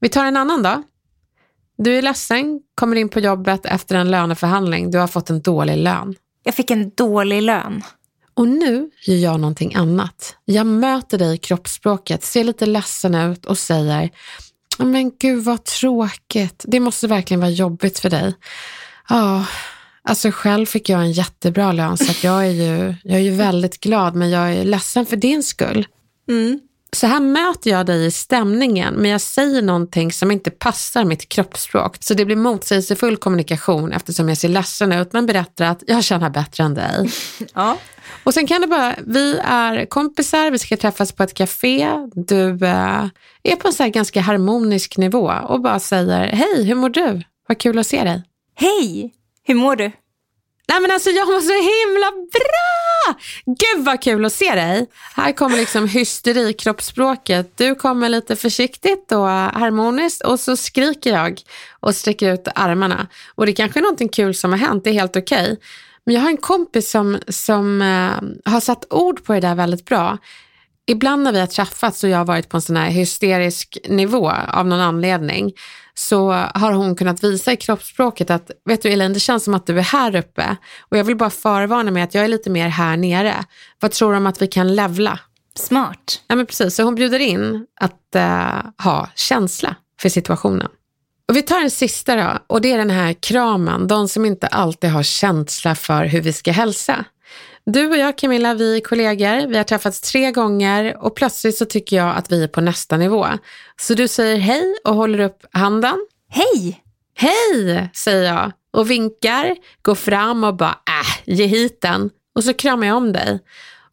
Vi 0.00 0.08
tar 0.08 0.24
en 0.24 0.36
annan 0.36 0.62
då. 0.62 0.82
Du 1.78 1.98
är 1.98 2.02
ledsen, 2.02 2.60
kommer 2.74 2.96
in 2.96 3.08
på 3.08 3.20
jobbet 3.20 3.66
efter 3.66 3.96
en 3.96 4.10
löneförhandling. 4.10 4.90
Du 4.90 4.98
har 4.98 5.08
fått 5.08 5.30
en 5.30 5.42
dålig 5.42 5.76
lön. 5.76 6.14
Jag 6.42 6.54
fick 6.54 6.70
en 6.70 6.90
dålig 6.90 7.42
lön. 7.42 7.82
Och 8.34 8.48
nu 8.48 8.90
gör 9.06 9.16
jag 9.16 9.40
någonting 9.40 9.74
annat. 9.74 10.36
Jag 10.44 10.66
möter 10.66 11.18
dig 11.18 11.34
i 11.34 11.38
kroppsspråket, 11.38 12.24
ser 12.24 12.44
lite 12.44 12.66
ledsen 12.66 13.14
ut 13.14 13.46
och 13.46 13.58
säger 13.58 14.10
Men 14.78 15.10
gud 15.18 15.44
vad 15.44 15.64
tråkigt. 15.64 16.64
Det 16.68 16.80
måste 16.80 17.06
verkligen 17.06 17.40
vara 17.40 17.50
jobbigt 17.50 17.98
för 17.98 18.10
dig. 18.10 18.34
Ja, 19.08 19.46
alltså 20.02 20.30
själv 20.30 20.66
fick 20.66 20.88
jag 20.88 21.00
en 21.00 21.12
jättebra 21.12 21.72
lön 21.72 21.96
så 21.98 22.10
att 22.10 22.24
jag 22.24 22.46
är 22.46 22.50
ju, 22.50 22.94
jag 23.02 23.16
är 23.16 23.22
ju 23.22 23.30
väldigt 23.30 23.80
glad 23.80 24.14
men 24.14 24.30
jag 24.30 24.52
är 24.52 24.64
ledsen 24.64 25.06
för 25.06 25.16
din 25.16 25.42
skull. 25.42 25.86
Så 26.96 27.06
här 27.06 27.20
möter 27.20 27.70
jag 27.70 27.86
dig 27.86 28.06
i 28.06 28.10
stämningen 28.10 28.94
men 28.94 29.10
jag 29.10 29.20
säger 29.20 29.62
någonting 29.62 30.12
som 30.12 30.30
inte 30.30 30.50
passar 30.50 31.04
mitt 31.04 31.28
kroppsspråk. 31.28 31.96
Så 32.00 32.14
det 32.14 32.24
blir 32.24 32.36
motsägelsefull 32.36 33.16
kommunikation 33.16 33.92
eftersom 33.92 34.28
jag 34.28 34.38
ser 34.38 34.48
ledsen 34.48 34.92
ut 34.92 35.12
men 35.12 35.26
berättar 35.26 35.64
att 35.64 35.82
jag 35.86 36.04
tjänar 36.04 36.30
bättre 36.30 36.64
än 36.64 36.74
dig. 36.74 37.10
Ja. 37.54 37.78
Och 38.24 38.34
sen 38.34 38.46
kan 38.46 38.60
det 38.60 38.66
bara, 38.66 38.94
vi 39.06 39.38
är 39.44 39.86
kompisar, 39.86 40.50
vi 40.50 40.58
ska 40.58 40.76
träffas 40.76 41.12
på 41.12 41.22
ett 41.22 41.34
café, 41.34 41.88
du 42.14 42.48
eh, 42.48 43.04
är 43.42 43.56
på 43.56 43.68
en 43.68 43.74
så 43.74 43.88
ganska 43.88 44.20
harmonisk 44.20 44.96
nivå 44.96 45.32
och 45.48 45.60
bara 45.60 45.80
säger 45.80 46.26
hej, 46.26 46.64
hur 46.64 46.74
mår 46.74 46.88
du? 46.88 47.22
Vad 47.48 47.58
kul 47.58 47.78
att 47.78 47.86
se 47.86 48.04
dig. 48.04 48.22
Hej! 48.54 49.14
Hur 49.44 49.54
mår 49.54 49.76
du? 49.76 49.92
Nej 50.68 50.80
men 50.80 50.90
alltså 50.90 51.10
jag 51.10 51.26
mår 51.26 51.40
så 51.40 51.52
himla 51.52 52.10
bra! 52.10 53.14
Gud 53.46 53.84
vad 53.84 54.02
kul 54.02 54.24
att 54.24 54.32
se 54.32 54.54
dig. 54.54 54.86
Här 55.14 55.32
kommer 55.32 55.56
liksom 55.56 55.88
hysterikroppsspråket. 55.88 57.52
Du 57.56 57.74
kommer 57.74 58.08
lite 58.08 58.36
försiktigt 58.36 59.12
och 59.12 59.28
harmoniskt 59.28 60.22
och 60.22 60.40
så 60.40 60.56
skriker 60.56 61.12
jag 61.12 61.40
och 61.80 61.94
sträcker 61.94 62.34
ut 62.34 62.48
armarna. 62.54 63.06
Och 63.34 63.46
det 63.46 63.52
kanske 63.52 63.80
är 63.80 63.82
någonting 63.82 64.08
kul 64.08 64.34
som 64.34 64.50
har 64.50 64.58
hänt, 64.58 64.84
det 64.84 64.90
är 64.90 64.94
helt 64.94 65.16
okej. 65.16 65.56
Men 66.04 66.14
jag 66.14 66.22
har 66.22 66.28
en 66.28 66.36
kompis 66.36 66.90
som, 66.90 67.18
som 67.28 67.82
eh, 67.82 68.52
har 68.52 68.60
satt 68.60 68.92
ord 68.92 69.24
på 69.24 69.32
det 69.32 69.40
där 69.40 69.54
väldigt 69.54 69.84
bra. 69.84 70.18
Ibland 70.86 71.22
när 71.22 71.32
vi 71.32 71.40
har 71.40 71.46
träffats 71.46 72.04
och 72.04 72.10
jag 72.10 72.18
har 72.18 72.24
varit 72.24 72.48
på 72.48 72.56
en 72.56 72.62
sån 72.62 72.76
här 72.76 72.90
hysterisk 72.90 73.78
nivå 73.88 74.30
av 74.48 74.66
någon 74.66 74.80
anledning 74.80 75.52
så 75.94 76.32
har 76.32 76.72
hon 76.72 76.96
kunnat 76.96 77.24
visa 77.24 77.52
i 77.52 77.56
kroppsspråket 77.56 78.30
att, 78.30 78.50
vet 78.64 78.82
du 78.82 78.88
Elaine, 78.88 79.12
det 79.12 79.20
känns 79.20 79.44
som 79.44 79.54
att 79.54 79.66
du 79.66 79.78
är 79.78 79.82
här 79.82 80.16
uppe 80.16 80.56
och 80.80 80.96
jag 80.96 81.04
vill 81.04 81.16
bara 81.16 81.30
förvarna 81.30 81.90
med 81.90 82.04
att 82.04 82.14
jag 82.14 82.24
är 82.24 82.28
lite 82.28 82.50
mer 82.50 82.68
här 82.68 82.96
nere. 82.96 83.44
Vad 83.80 83.90
tror 83.90 84.10
du 84.10 84.16
om 84.16 84.26
att 84.26 84.42
vi 84.42 84.46
kan 84.46 84.74
levla? 84.74 85.18
Smart. 85.54 86.22
Ja 86.26 86.36
men 86.36 86.46
precis, 86.46 86.74
så 86.74 86.82
hon 86.82 86.94
bjuder 86.94 87.18
in 87.18 87.66
att 87.80 88.14
eh, 88.14 88.84
ha 88.84 89.08
känsla 89.14 89.76
för 90.00 90.08
situationen. 90.08 90.68
Och 91.28 91.36
vi 91.36 91.42
tar 91.42 91.60
en 91.60 91.70
sista 91.70 92.16
då 92.16 92.38
och 92.46 92.60
det 92.60 92.72
är 92.72 92.78
den 92.78 92.90
här 92.90 93.12
kramen, 93.12 93.86
de 93.86 94.08
som 94.08 94.24
inte 94.24 94.46
alltid 94.46 94.90
har 94.90 95.02
känsla 95.02 95.74
för 95.74 96.04
hur 96.04 96.20
vi 96.20 96.32
ska 96.32 96.52
hälsa. 96.52 97.04
Du 97.64 97.88
och 97.88 97.96
jag 97.96 98.18
Camilla, 98.18 98.54
vi 98.54 98.76
är 98.76 98.80
kollegor, 98.80 99.46
vi 99.46 99.56
har 99.56 99.64
träffats 99.64 100.00
tre 100.00 100.30
gånger 100.30 100.96
och 101.04 101.16
plötsligt 101.16 101.56
så 101.56 101.64
tycker 101.64 101.96
jag 101.96 102.16
att 102.16 102.32
vi 102.32 102.42
är 102.42 102.48
på 102.48 102.60
nästa 102.60 102.96
nivå. 102.96 103.26
Så 103.80 103.94
du 103.94 104.08
säger 104.08 104.36
hej 104.36 104.74
och 104.84 104.94
håller 104.94 105.20
upp 105.20 105.46
handen. 105.52 106.06
Hej! 106.28 106.82
Hej, 107.14 107.90
säger 107.94 108.34
jag 108.34 108.52
och 108.72 108.90
vinkar, 108.90 109.56
går 109.82 109.94
fram 109.94 110.44
och 110.44 110.56
bara 110.56 110.78
äh, 110.88 111.34
ge 111.34 111.46
hit 111.46 111.80
den. 111.80 112.10
Och 112.34 112.44
så 112.44 112.54
kramar 112.54 112.86
jag 112.86 112.96
om 112.96 113.12
dig. 113.12 113.38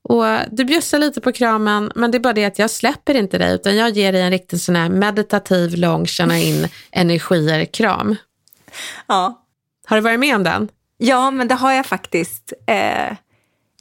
Och 0.02 0.26
du 0.52 0.66
bjussar 0.66 1.00
lite 1.00 1.22
på 1.22 1.32
kramen, 1.32 1.92
men 1.96 2.12
det 2.12 2.18
är 2.18 2.20
bara 2.20 2.34
det 2.34 2.46
att 2.46 2.60
jag 2.60 2.70
släpper 2.70 3.16
inte 3.16 3.38
dig, 3.38 3.56
utan 3.56 3.76
jag 3.76 3.90
ger 3.90 4.12
dig 4.12 4.22
en 4.22 4.32
riktigt 4.32 4.62
sån 4.62 4.76
här 4.76 4.90
meditativ, 4.90 5.76
lång, 5.78 6.08
känna 6.08 6.38
in 6.38 6.68
energier-kram. 6.92 8.16
Ja. 9.08 9.46
Har 9.88 9.98
du 9.98 10.02
varit 10.02 10.20
med 10.20 10.36
om 10.36 10.44
den? 10.44 10.70
Ja, 10.98 11.32
men 11.32 11.48
det 11.48 11.56
har 11.56 11.72
jag 11.72 11.86
faktiskt. 11.86 12.54
Eh, 12.68 13.18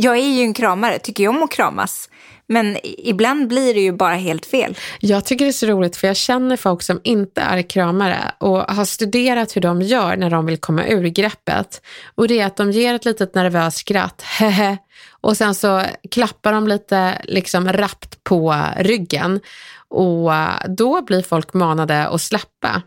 jag 0.01 0.19
är 0.19 0.29
ju 0.29 0.43
en 0.43 0.55
kramare, 0.55 0.99
tycker 0.99 1.23
ju 1.23 1.29
om 1.29 1.43
att 1.43 1.51
kramas. 1.51 2.09
Men 2.47 2.77
ibland 2.83 3.49
blir 3.49 3.75
det 3.75 3.81
ju 3.81 3.93
bara 3.93 4.15
helt 4.15 4.47
fel. 4.47 4.77
Jag 5.01 5.25
tycker 5.25 5.45
det 5.45 5.51
är 5.51 5.53
så 5.53 5.67
roligt 5.67 5.97
för 5.97 6.07
jag 6.07 6.17
känner 6.17 6.57
folk 6.57 6.83
som 6.83 7.01
inte 7.05 7.41
är 7.41 7.63
kramare 7.63 8.33
och 8.39 8.59
har 8.59 8.85
studerat 8.85 9.57
hur 9.57 9.61
de 9.61 9.83
gör 9.83 10.17
när 10.17 10.31
de 10.31 10.47
vill 10.47 10.59
komma 10.59 10.87
ur 10.87 11.09
greppet. 11.09 11.83
Och 12.15 12.29
det 12.29 12.41
är 12.41 12.47
att 12.47 12.57
de 12.57 12.71
ger 12.71 12.95
ett 12.95 13.05
litet 13.05 13.35
nervöst 13.35 13.79
skratt, 13.79 14.23
hehe, 14.39 14.79
och 15.21 15.37
sen 15.37 15.55
så 15.55 15.83
klappar 16.11 16.53
de 16.53 16.69
lite 16.69 17.21
liksom 17.25 17.73
rappt 17.73 18.25
på 18.25 18.65
ryggen 18.77 19.41
och 19.89 20.35
eh, 20.35 20.55
då 20.69 21.03
blir 21.03 21.23
folk 21.23 21.55
manade 21.55 22.09
att 22.09 22.23
släppa. 22.23 22.83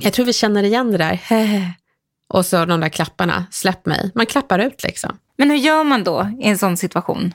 Jag 0.00 0.12
tror 0.12 0.26
vi 0.26 0.32
känner 0.32 0.62
igen 0.62 0.92
det 0.92 0.98
där, 0.98 1.14
hehe. 1.22 1.72
Och 2.28 2.46
så 2.46 2.64
de 2.64 2.80
där 2.80 2.88
klapparna, 2.88 3.46
släpp 3.50 3.86
mig. 3.86 4.10
Man 4.14 4.26
klappar 4.26 4.58
ut 4.58 4.82
liksom. 4.82 5.18
Men 5.38 5.50
hur 5.50 5.56
gör 5.56 5.84
man 5.84 6.04
då 6.04 6.30
i 6.40 6.48
en 6.48 6.58
sån 6.58 6.76
situation? 6.76 7.34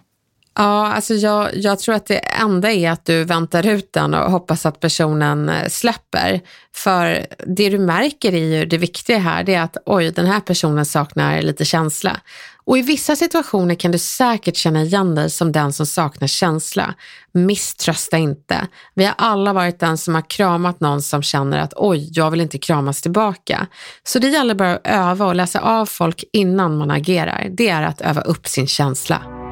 Ja, 0.55 0.87
alltså 0.87 1.13
jag, 1.13 1.55
jag 1.55 1.79
tror 1.79 1.95
att 1.95 2.05
det 2.05 2.17
enda 2.17 2.71
är 2.71 2.91
att 2.91 3.05
du 3.05 3.23
väntar 3.23 3.67
ut 3.67 3.93
den 3.93 4.13
och 4.13 4.31
hoppas 4.31 4.65
att 4.65 4.79
personen 4.79 5.49
eh, 5.49 5.67
släpper. 5.67 6.41
För 6.75 7.25
det 7.47 7.69
du 7.69 7.79
märker 7.79 8.33
är 8.33 8.59
ju 8.59 8.65
det 8.65 8.77
viktiga 8.77 9.19
här, 9.19 9.43
det 9.43 9.55
är 9.55 9.61
att 9.61 9.77
oj, 9.85 10.11
den 10.11 10.25
här 10.25 10.39
personen 10.39 10.85
saknar 10.85 11.41
lite 11.41 11.65
känsla. 11.65 12.19
Och 12.65 12.77
i 12.77 12.81
vissa 12.81 13.15
situationer 13.15 13.75
kan 13.75 13.91
du 13.91 13.97
säkert 13.97 14.55
känna 14.55 14.81
igen 14.81 15.15
dig 15.15 15.29
som 15.29 15.51
den 15.51 15.73
som 15.73 15.85
saknar 15.85 16.27
känsla. 16.27 16.93
Misströsta 17.31 18.17
inte. 18.17 18.67
Vi 18.93 19.05
har 19.05 19.13
alla 19.17 19.53
varit 19.53 19.79
den 19.79 19.97
som 19.97 20.15
har 20.15 20.29
kramat 20.29 20.79
någon 20.79 21.01
som 21.01 21.23
känner 21.23 21.57
att 21.57 21.73
oj, 21.75 22.09
jag 22.11 22.31
vill 22.31 22.41
inte 22.41 22.57
kramas 22.57 23.01
tillbaka. 23.01 23.67
Så 24.03 24.19
det 24.19 24.27
gäller 24.27 24.55
bara 24.55 24.75
att 24.75 24.87
öva 24.87 25.25
och 25.25 25.35
läsa 25.35 25.59
av 25.59 25.85
folk 25.85 26.23
innan 26.33 26.77
man 26.77 26.91
agerar. 26.91 27.47
Det 27.51 27.69
är 27.69 27.83
att 27.83 28.01
öva 28.01 28.21
upp 28.21 28.47
sin 28.47 28.67
känsla. 28.67 29.42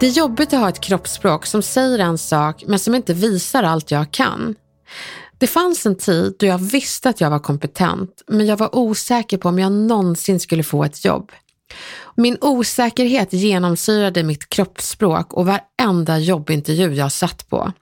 Det 0.00 0.06
är 0.06 0.10
jobbigt 0.10 0.52
att 0.52 0.60
ha 0.60 0.68
ett 0.68 0.80
kroppsspråk 0.80 1.46
som 1.46 1.62
säger 1.62 1.98
en 1.98 2.18
sak 2.18 2.64
men 2.66 2.78
som 2.78 2.94
inte 2.94 3.14
visar 3.14 3.62
allt 3.62 3.90
jag 3.90 4.10
kan. 4.10 4.54
Det 5.38 5.46
fanns 5.46 5.86
en 5.86 5.96
tid 5.96 6.36
då 6.38 6.46
jag 6.46 6.58
visste 6.58 7.08
att 7.08 7.20
jag 7.20 7.30
var 7.30 7.38
kompetent 7.38 8.22
men 8.26 8.46
jag 8.46 8.56
var 8.56 8.76
osäker 8.76 9.38
på 9.38 9.48
om 9.48 9.58
jag 9.58 9.72
någonsin 9.72 10.40
skulle 10.40 10.62
få 10.62 10.84
ett 10.84 11.04
jobb. 11.04 11.32
Min 12.16 12.38
osäkerhet 12.40 13.32
genomsyrade 13.32 14.22
mitt 14.22 14.48
kroppsspråk 14.48 15.32
och 15.32 15.46
varenda 15.46 16.18
jobbintervju 16.18 16.94
jag 16.94 17.12
satt 17.12 17.48
på. 17.48 17.72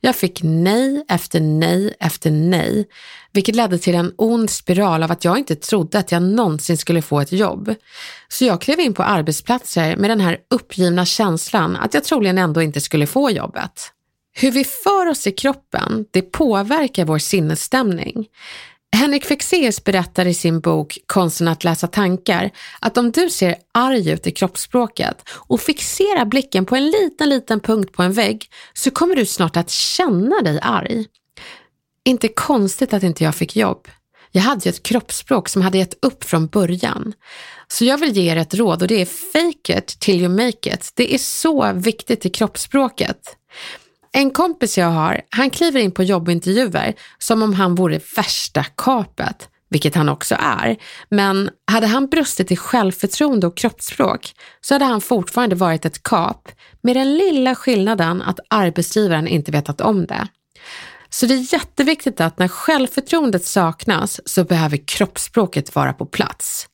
Jag 0.00 0.16
fick 0.16 0.40
nej 0.42 1.04
efter 1.08 1.40
nej 1.40 1.94
efter 2.00 2.30
nej, 2.30 2.88
vilket 3.32 3.56
ledde 3.56 3.78
till 3.78 3.94
en 3.94 4.12
ond 4.16 4.50
spiral 4.50 5.02
av 5.02 5.12
att 5.12 5.24
jag 5.24 5.38
inte 5.38 5.54
trodde 5.54 5.98
att 5.98 6.12
jag 6.12 6.22
någonsin 6.22 6.78
skulle 6.78 7.02
få 7.02 7.20
ett 7.20 7.32
jobb. 7.32 7.74
Så 8.28 8.44
jag 8.44 8.60
klev 8.60 8.80
in 8.80 8.94
på 8.94 9.02
arbetsplatser 9.02 9.96
med 9.96 10.10
den 10.10 10.20
här 10.20 10.38
uppgivna 10.50 11.04
känslan 11.04 11.76
att 11.76 11.94
jag 11.94 12.04
troligen 12.04 12.38
ändå 12.38 12.62
inte 12.62 12.80
skulle 12.80 13.06
få 13.06 13.30
jobbet. 13.30 13.92
Hur 14.32 14.50
vi 14.50 14.64
för 14.64 15.06
oss 15.06 15.26
i 15.26 15.32
kroppen, 15.32 16.04
det 16.10 16.22
påverkar 16.22 17.04
vår 17.04 17.18
sinnesstämning. 17.18 18.26
Henrik 18.96 19.24
Fexeus 19.24 19.84
berättar 19.84 20.26
i 20.26 20.34
sin 20.34 20.60
bok 20.60 20.98
Konsten 21.06 21.48
att 21.48 21.64
läsa 21.64 21.86
tankar 21.86 22.50
att 22.80 22.98
om 22.98 23.10
du 23.10 23.30
ser 23.30 23.56
arg 23.74 24.10
ut 24.10 24.26
i 24.26 24.30
kroppsspråket 24.30 25.28
och 25.30 25.60
fixerar 25.60 26.24
blicken 26.24 26.66
på 26.66 26.76
en 26.76 26.86
liten, 26.86 27.28
liten 27.28 27.60
punkt 27.60 27.92
på 27.92 28.02
en 28.02 28.12
vägg 28.12 28.50
så 28.72 28.90
kommer 28.90 29.16
du 29.16 29.26
snart 29.26 29.56
att 29.56 29.70
känna 29.70 30.40
dig 30.40 30.58
arg. 30.62 31.06
Inte 32.04 32.28
konstigt 32.28 32.92
att 32.92 33.02
inte 33.02 33.24
jag 33.24 33.34
fick 33.34 33.56
jobb. 33.56 33.88
Jag 34.30 34.42
hade 34.42 34.60
ju 34.64 34.68
ett 34.68 34.82
kroppsspråk 34.82 35.48
som 35.48 35.62
hade 35.62 35.78
gett 35.78 36.04
upp 36.04 36.24
från 36.24 36.46
början. 36.46 37.12
Så 37.68 37.84
jag 37.84 37.98
vill 37.98 38.16
ge 38.16 38.32
er 38.32 38.36
ett 38.36 38.54
råd 38.54 38.82
och 38.82 38.88
det 38.88 39.00
är 39.00 39.06
fake 39.06 39.78
it 39.78 39.86
till 39.86 40.20
you 40.20 40.28
make 40.28 40.74
it. 40.74 40.92
Det 40.94 41.14
är 41.14 41.18
så 41.18 41.72
viktigt 41.72 42.26
i 42.26 42.30
kroppsspråket. 42.30 43.36
En 44.12 44.30
kompis 44.30 44.78
jag 44.78 44.86
har, 44.86 45.20
han 45.30 45.50
kliver 45.50 45.80
in 45.80 45.92
på 45.92 46.02
jobbintervjuer 46.02 46.94
som 47.18 47.42
om 47.42 47.54
han 47.54 47.74
vore 47.74 48.00
värsta 48.16 48.64
kapet, 48.64 49.48
vilket 49.70 49.94
han 49.94 50.08
också 50.08 50.36
är. 50.40 50.76
Men 51.08 51.50
hade 51.70 51.86
han 51.86 52.06
brustit 52.06 52.52
i 52.52 52.56
självförtroende 52.56 53.46
och 53.46 53.56
kroppsspråk 53.56 54.34
så 54.60 54.74
hade 54.74 54.84
han 54.84 55.00
fortfarande 55.00 55.56
varit 55.56 55.84
ett 55.84 56.02
kap 56.02 56.48
med 56.82 56.96
den 56.96 57.16
lilla 57.16 57.54
skillnaden 57.54 58.22
att 58.22 58.40
arbetsgivaren 58.50 59.28
inte 59.28 59.52
vetat 59.52 59.80
om 59.80 60.06
det. 60.06 60.28
Så 61.10 61.26
det 61.26 61.34
är 61.34 61.52
jätteviktigt 61.52 62.20
att 62.20 62.38
när 62.38 62.48
självförtroendet 62.48 63.44
saknas 63.44 64.20
så 64.24 64.44
behöver 64.44 64.86
kroppsspråket 64.86 65.74
vara 65.74 65.92
på 65.92 66.06
plats. 66.06 66.68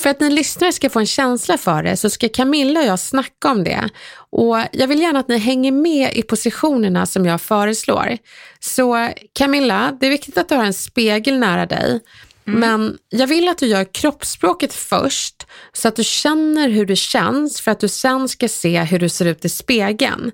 För 0.00 0.10
att 0.10 0.20
ni 0.20 0.30
lyssnare 0.30 0.72
ska 0.72 0.90
få 0.90 1.00
en 1.00 1.06
känsla 1.06 1.58
för 1.58 1.82
det 1.82 1.96
så 1.96 2.10
ska 2.10 2.28
Camilla 2.28 2.80
och 2.80 2.86
jag 2.86 2.98
snacka 2.98 3.50
om 3.50 3.64
det. 3.64 3.88
Och 4.30 4.56
jag 4.72 4.88
vill 4.88 5.00
gärna 5.00 5.18
att 5.18 5.28
ni 5.28 5.38
hänger 5.38 5.72
med 5.72 6.16
i 6.16 6.22
positionerna 6.22 7.06
som 7.06 7.26
jag 7.26 7.40
föreslår. 7.40 8.18
Så 8.60 9.10
Camilla, 9.32 9.96
det 10.00 10.06
är 10.06 10.10
viktigt 10.10 10.38
att 10.38 10.48
du 10.48 10.54
har 10.54 10.64
en 10.64 10.74
spegel 10.74 11.38
nära 11.38 11.66
dig. 11.66 12.00
Mm. 12.46 12.60
Men 12.60 12.98
jag 13.08 13.26
vill 13.26 13.48
att 13.48 13.58
du 13.58 13.66
gör 13.66 13.94
kroppsspråket 13.94 14.74
först 14.74 15.46
så 15.72 15.88
att 15.88 15.96
du 15.96 16.04
känner 16.04 16.68
hur 16.68 16.86
det 16.86 16.96
känns 16.96 17.60
för 17.60 17.70
att 17.70 17.80
du 17.80 17.88
sen 17.88 18.28
ska 18.28 18.48
se 18.48 18.82
hur 18.82 18.98
du 18.98 19.08
ser 19.08 19.24
ut 19.24 19.44
i 19.44 19.48
spegeln. 19.48 20.32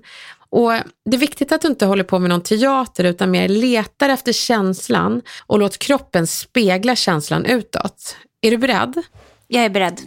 Och 0.51 0.71
Det 1.05 1.15
är 1.15 1.19
viktigt 1.19 1.51
att 1.51 1.61
du 1.61 1.67
inte 1.67 1.85
håller 1.85 2.03
på 2.03 2.19
med 2.19 2.29
någon 2.29 2.41
teater 2.41 3.03
utan 3.03 3.31
mer 3.31 3.47
letar 3.47 4.09
efter 4.09 4.33
känslan 4.33 5.21
och 5.47 5.59
låt 5.59 5.77
kroppen 5.77 6.27
spegla 6.27 6.95
känslan 6.95 7.45
utåt. 7.45 8.15
Är 8.41 8.51
du 8.51 8.57
beredd? 8.57 9.03
Jag 9.51 9.65
är 9.65 9.69
beredd. 9.69 10.01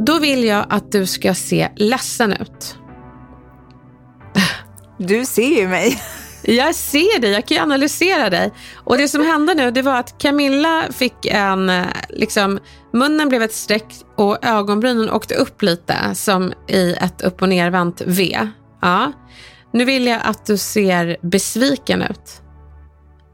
Då 0.00 0.18
vill 0.18 0.44
jag 0.44 0.66
att 0.68 0.92
du 0.92 1.06
ska 1.06 1.34
se 1.34 1.68
ledsen 1.76 2.32
ut. 2.32 2.76
Du 4.98 5.24
ser 5.24 5.60
ju 5.60 5.68
mig. 5.68 6.02
Jag 6.42 6.74
ser 6.74 7.20
dig, 7.20 7.30
jag 7.30 7.46
kan 7.46 7.56
ju 7.56 7.62
analysera 7.62 8.30
dig. 8.30 8.52
Och 8.74 8.98
det 8.98 9.08
som 9.08 9.26
hände 9.26 9.54
nu 9.54 9.70
det 9.70 9.82
var 9.82 9.96
att 9.96 10.18
Camilla 10.18 10.84
fick 10.90 11.26
en, 11.26 11.72
liksom, 12.08 12.58
munnen 12.92 13.28
blev 13.28 13.42
ett 13.42 13.54
streck 13.54 13.94
och 14.16 14.44
ögonbrynen 14.44 15.10
åkte 15.10 15.34
upp 15.34 15.62
lite 15.62 15.96
som 16.14 16.52
i 16.68 16.92
ett 16.92 17.22
upp 17.22 17.42
och 17.42 17.48
nervänt 17.48 18.02
V. 18.06 18.48
Ja. 18.82 19.12
Nu 19.72 19.84
vill 19.84 20.06
jag 20.06 20.20
att 20.24 20.46
du 20.46 20.56
ser 20.56 21.16
besviken 21.22 22.02
ut. 22.02 22.42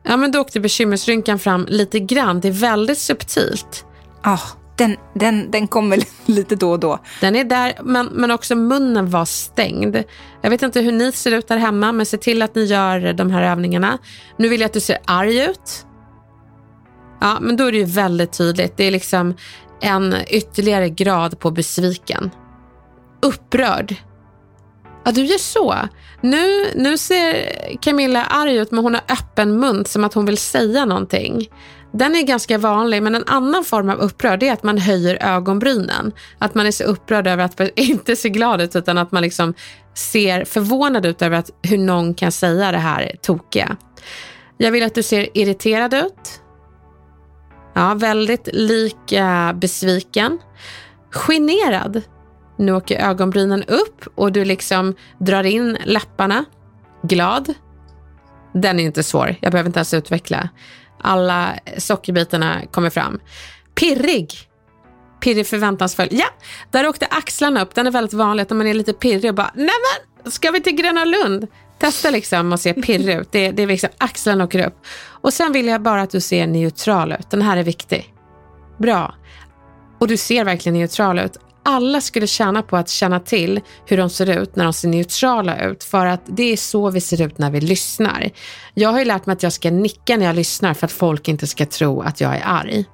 Ja, 0.05 0.17
men 0.17 0.33
då 0.33 0.41
åkte 0.41 0.61
bekymmersrynkan 0.61 1.39
fram 1.39 1.67
lite 1.69 2.01
grann. 2.01 2.41
Det 2.41 2.49
är 2.49 2.53
väldigt 2.53 2.99
subtilt. 2.99 3.87
Ja, 4.23 4.39
den, 4.77 4.97
den, 5.15 5.51
den 5.51 5.69
kommer 5.69 5.99
lite 6.27 6.57
då 6.57 6.71
och 6.71 6.81
då. 6.81 6.99
Den 7.21 7.37
är 7.37 7.45
där, 7.45 7.73
men, 7.83 8.07
men 8.07 8.31
också 8.31 8.57
munnen 8.57 9.11
var 9.11 9.25
stängd. 9.25 9.97
Jag 10.43 10.51
vet 10.51 10.63
inte 10.63 10.81
hur 10.81 10.93
ni 10.93 11.13
ser 11.13 11.33
ut 11.33 11.49
där 11.49 11.57
hemma, 11.57 11.93
men 11.93 12.07
se 12.07 12.17
till 12.17 12.43
att 12.43 12.55
ni 12.55 12.65
gör 12.65 13.13
de 13.13 13.31
här 13.31 13.43
övningarna. 13.43 13.99
Nu 14.37 14.49
vill 14.49 14.61
jag 14.61 14.67
att 14.67 14.73
du 14.73 14.81
ser 14.81 14.99
arg 15.05 15.41
ut. 15.41 15.87
Ja, 17.21 17.39
men 17.41 17.57
då 17.57 17.65
är 17.65 17.73
det 17.73 17.79
ju 17.79 17.85
väldigt 17.85 18.33
tydligt. 18.33 18.77
Det 18.77 18.85
är 18.85 18.91
liksom 18.91 19.35
en 19.81 20.15
ytterligare 20.29 20.89
grad 20.89 21.39
på 21.39 21.51
besviken. 21.51 22.31
Upprörd. 23.23 23.97
Ja, 25.05 25.13
du 25.13 25.25
gör 25.25 25.39
så. 25.39 25.75
Nu, 26.21 26.71
nu 26.75 26.99
ser 26.99 27.53
Camilla 27.81 28.25
arg 28.25 28.57
ut, 28.57 28.71
men 28.71 28.85
hon 28.85 28.95
har 28.95 29.03
öppen 29.09 29.61
mun 29.61 29.85
som 29.85 30.05
att 30.05 30.15
hon 30.15 30.27
vill 30.27 30.39
säga 30.39 30.85
någonting. 30.85 31.49
Den 31.93 32.17
är 32.17 32.23
ganska 32.23 32.59
vanlig, 32.59 33.03
men 33.03 33.15
en 33.15 33.25
annan 33.27 33.65
form 33.65 33.91
av 33.91 33.99
upprörd 33.99 34.43
är 34.43 34.53
att 34.53 34.63
man 34.63 34.79
höjer 34.79 35.19
ögonbrynen. 35.21 36.13
Att 36.39 36.55
man 36.55 36.67
är 36.67 36.71
så 36.71 36.85
upprörd 36.85 37.27
över 37.27 37.45
att 37.45 37.61
inte 37.75 38.17
se 38.17 38.29
glad 38.29 38.61
ut, 38.61 38.77
utan 38.77 38.99
att 38.99 39.13
man 39.13 39.23
liksom 39.23 39.55
ser 39.95 40.45
förvånad 40.45 41.07
ut 41.07 41.23
över 41.23 41.37
att, 41.37 41.51
hur 41.63 41.79
någon 41.79 42.15
kan 42.15 42.33
säga 42.33 42.73
det 42.73 42.79
här 42.79 43.17
tokiga. 43.23 43.77
Jag 44.57 44.71
vill 44.71 44.83
att 44.83 44.95
du 44.95 45.03
ser 45.03 45.39
irriterad 45.39 45.95
ut. 45.95 46.41
Ja, 47.75 47.95
väldigt 47.95 48.49
lik 48.53 49.13
eh, 49.13 49.53
besviken. 49.53 50.39
Generad. 51.11 52.03
Nu 52.61 52.73
åker 52.73 52.99
ögonbrynen 52.99 53.65
upp 53.65 54.09
och 54.15 54.33
du 54.33 54.45
liksom 54.45 54.95
drar 55.19 55.45
in 55.45 55.79
läpparna. 55.85 56.45
Glad. 57.03 57.55
Den 58.55 58.81
är 58.81 58.85
inte 58.85 59.03
svår, 59.03 59.37
jag 59.41 59.53
behöver 59.53 59.69
inte 59.69 59.79
ens 59.79 59.95
utveckla. 59.95 60.49
Alla 61.03 61.55
sockerbitarna 61.79 62.61
kommer 62.71 62.91
fram. 62.91 63.21
Pirrig. 63.75 64.35
Pirrig 65.21 65.47
förväntansfull. 65.47 66.09
Ja, 66.11 66.27
där 66.71 66.89
åkte 66.89 67.07
axlarna 67.07 67.63
upp. 67.63 67.75
Den 67.75 67.87
är 67.87 67.91
väldigt 67.91 68.15
vanlig 68.15 68.43
att 68.43 68.51
man 68.51 68.67
är 68.67 68.75
lite 68.75 68.93
pirrig 68.93 69.31
och 69.31 69.35
bara, 69.35 69.51
nej 69.55 69.67
men, 70.23 70.33
ska 70.33 70.51
vi 70.51 70.61
till 70.61 70.75
Gröna 70.77 71.05
Lund? 71.05 71.47
Testa 71.79 72.11
liksom 72.11 72.53
och 72.53 72.61
se 72.61 72.75
pirrig 72.75 73.17
ut. 73.17 73.33
Det, 73.33 73.51
det 73.51 73.63
är 73.63 73.67
liksom, 73.67 73.91
axlarna 73.99 74.45
åker 74.45 74.67
upp. 74.67 74.77
Och 75.07 75.33
sen 75.33 75.53
vill 75.53 75.67
jag 75.67 75.83
bara 75.83 76.03
att 76.03 76.11
du 76.11 76.21
ser 76.21 76.47
neutral 76.47 77.13
ut. 77.13 77.31
Den 77.31 77.43
här 77.43 77.57
är 77.57 77.63
viktig. 77.63 78.15
Bra. 78.79 79.15
Och 79.99 80.09
du 80.09 80.17
ser 80.17 80.45
verkligen 80.45 80.79
neutral 80.79 81.19
ut 81.19 81.37
alla 81.63 82.01
skulle 82.01 82.27
tjäna 82.27 82.63
på 82.63 82.77
att 82.77 82.89
känna 82.89 83.21
till 83.21 83.61
hur 83.87 83.97
de 83.97 84.11
ser 84.11 84.39
ut 84.39 84.57
när 84.57 84.65
de 84.65 84.73
ser 84.73 84.89
neutrala 84.89 85.65
ut 85.65 85.85
för 85.85 86.07
att 86.07 86.23
det 86.27 86.53
är 86.53 86.57
så 86.57 86.91
vi 86.91 87.01
ser 87.01 87.23
ut 87.23 87.39
när 87.39 87.51
vi 87.51 87.61
lyssnar. 87.61 88.31
Jag 88.75 88.89
har 88.89 88.99
ju 88.99 89.05
lärt 89.05 89.27
mig 89.27 89.33
att 89.33 89.43
jag 89.43 89.53
ska 89.53 89.71
nicka 89.71 90.17
när 90.17 90.27
jag 90.27 90.37
lyssnar 90.37 90.75
för 90.75 90.87
att 90.87 90.93
folk 90.93 91.29
inte 91.29 91.47
ska 91.47 91.67
tro 91.67 92.03
att 92.03 92.21
jag 92.21 92.37
är 92.37 92.43
arg. 92.45 92.85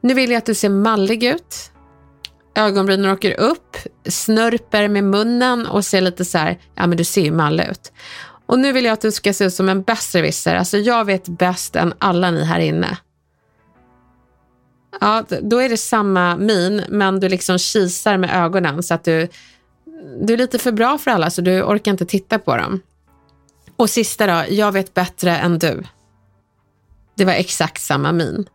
Nu 0.00 0.14
vill 0.14 0.30
jag 0.30 0.38
att 0.38 0.46
du 0.46 0.54
ser 0.54 0.68
mallig 0.68 1.24
ut. 1.24 1.72
Ögonbrynen 2.54 3.10
åker 3.10 3.40
upp, 3.40 3.76
snörper 4.08 4.88
med 4.88 5.04
munnen 5.04 5.66
och 5.66 5.84
ser 5.84 6.00
lite 6.00 6.24
så 6.24 6.38
här, 6.38 6.58
ja 6.74 6.86
men 6.86 6.98
du 6.98 7.04
ser 7.04 7.22
ju 7.22 7.30
mallig 7.30 7.64
ut. 7.70 7.92
Och 8.46 8.58
nu 8.58 8.72
vill 8.72 8.84
jag 8.84 8.92
att 8.92 9.00
du 9.00 9.12
ska 9.12 9.32
se 9.32 9.44
ut 9.44 9.54
som 9.54 9.68
en 9.68 9.82
besserwisser. 9.82 10.54
Alltså 10.54 10.78
jag 10.78 11.04
vet 11.04 11.28
bäst 11.28 11.76
än 11.76 11.94
alla 11.98 12.30
ni 12.30 12.44
här 12.44 12.60
inne. 12.60 12.98
Ja, 15.00 15.24
då 15.42 15.58
är 15.58 15.68
det 15.68 15.76
samma 15.76 16.36
min, 16.36 16.84
men 16.88 17.20
du 17.20 17.28
liksom 17.28 17.58
kisar 17.58 18.16
med 18.16 18.44
ögonen 18.44 18.82
så 18.82 18.94
att 18.94 19.04
du, 19.04 19.28
du 20.20 20.32
är 20.32 20.38
lite 20.38 20.58
för 20.58 20.72
bra 20.72 20.98
för 20.98 21.10
alla 21.10 21.30
så 21.30 21.40
du 21.40 21.62
orkar 21.62 21.90
inte 21.90 22.06
titta 22.06 22.38
på 22.38 22.56
dem. 22.56 22.80
Och 23.76 23.90
sista 23.90 24.26
då, 24.26 24.54
jag 24.54 24.72
vet 24.72 24.94
bättre 24.94 25.36
än 25.36 25.58
du. 25.58 25.82
Det 27.16 27.24
var 27.24 27.32
exakt 27.32 27.82
samma 27.82 28.12
min. 28.12 28.48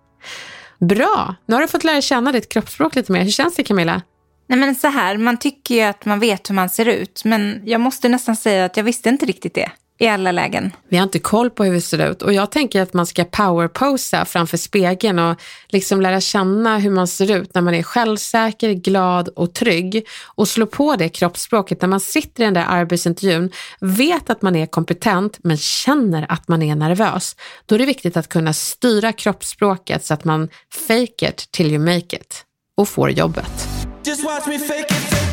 Bra! 0.80 1.36
Nu 1.46 1.56
har 1.56 1.62
du 1.62 1.68
fått 1.68 1.84
lära 1.84 2.02
känna 2.02 2.32
ditt 2.32 2.50
kroppsspråk 2.50 2.96
lite 2.96 3.12
mer. 3.12 3.24
Hur 3.24 3.32
känns 3.32 3.56
det 3.56 3.64
Camilla? 3.64 4.02
Nej 4.48 4.60
men 4.60 4.76
så 4.76 4.88
här, 4.88 5.18
man 5.18 5.38
tycker 5.38 5.76
ju 5.76 5.82
att 5.82 6.06
man 6.06 6.20
vet 6.20 6.50
hur 6.50 6.56
man 6.56 6.70
ser 6.70 6.86
ut. 6.86 7.22
Men 7.26 7.62
jag 7.66 7.82
måste 7.82 8.10
nästan 8.10 8.36
säga 8.36 8.66
att 8.66 8.78
jag 8.78 8.84
visste 8.84 9.10
inte 9.10 9.26
riktigt 9.26 9.54
det 9.54 9.72
i 10.02 10.08
alla 10.08 10.32
lägen. 10.32 10.72
Vi 10.90 10.98
har 10.98 11.04
inte 11.04 11.20
koll 11.20 11.50
på 11.50 11.64
hur 11.64 11.72
vi 11.72 11.82
ser 11.82 12.12
ut 12.12 12.22
och 12.22 12.34
jag 12.34 12.52
tänker 12.52 12.82
att 12.82 12.94
man 12.94 13.06
ska 13.06 13.24
powerposa 13.24 14.26
framför 14.26 14.58
spegeln 14.58 15.20
och 15.20 15.42
liksom 15.70 16.02
lära 16.02 16.22
känna 16.22 16.78
hur 16.78 16.90
man 16.90 17.08
ser 17.08 17.32
ut 17.32 17.56
när 17.56 17.62
man 17.62 17.74
är 17.74 17.84
självsäker, 17.84 18.74
glad 18.74 19.28
och 19.28 19.54
trygg 19.54 20.08
och 20.36 20.48
slå 20.48 20.66
på 20.66 20.96
det 20.96 21.10
kroppsspråket 21.10 21.82
när 21.82 21.90
man 21.90 22.00
sitter 22.00 22.44
i 22.44 22.46
den 22.46 22.54
där 22.54 22.66
arbetsintervjun, 22.68 23.52
vet 23.80 24.30
att 24.30 24.42
man 24.42 24.56
är 24.56 24.66
kompetent 24.66 25.40
men 25.44 25.58
känner 25.58 26.26
att 26.30 26.48
man 26.48 26.62
är 26.62 26.76
nervös. 26.76 27.36
Då 27.66 27.76
är 27.76 27.80
det 27.80 27.86
viktigt 27.86 28.18
att 28.18 28.30
kunna 28.30 28.54
styra 28.54 29.12
kroppsspråket 29.14 30.06
så 30.06 30.14
att 30.14 30.24
man 30.24 30.50
fake 30.88 31.30
it 31.30 31.52
till 31.52 31.72
you 31.72 31.80
make 31.80 32.16
it 32.16 32.46
och 32.78 32.90
får 32.90 33.12
jobbet. 33.12 33.68
Just 34.04 34.24
watch 34.24 34.48
me 34.48 34.60
fake 34.60 34.80
it, 34.80 34.92
fake 34.92 35.26
it. 35.26 35.31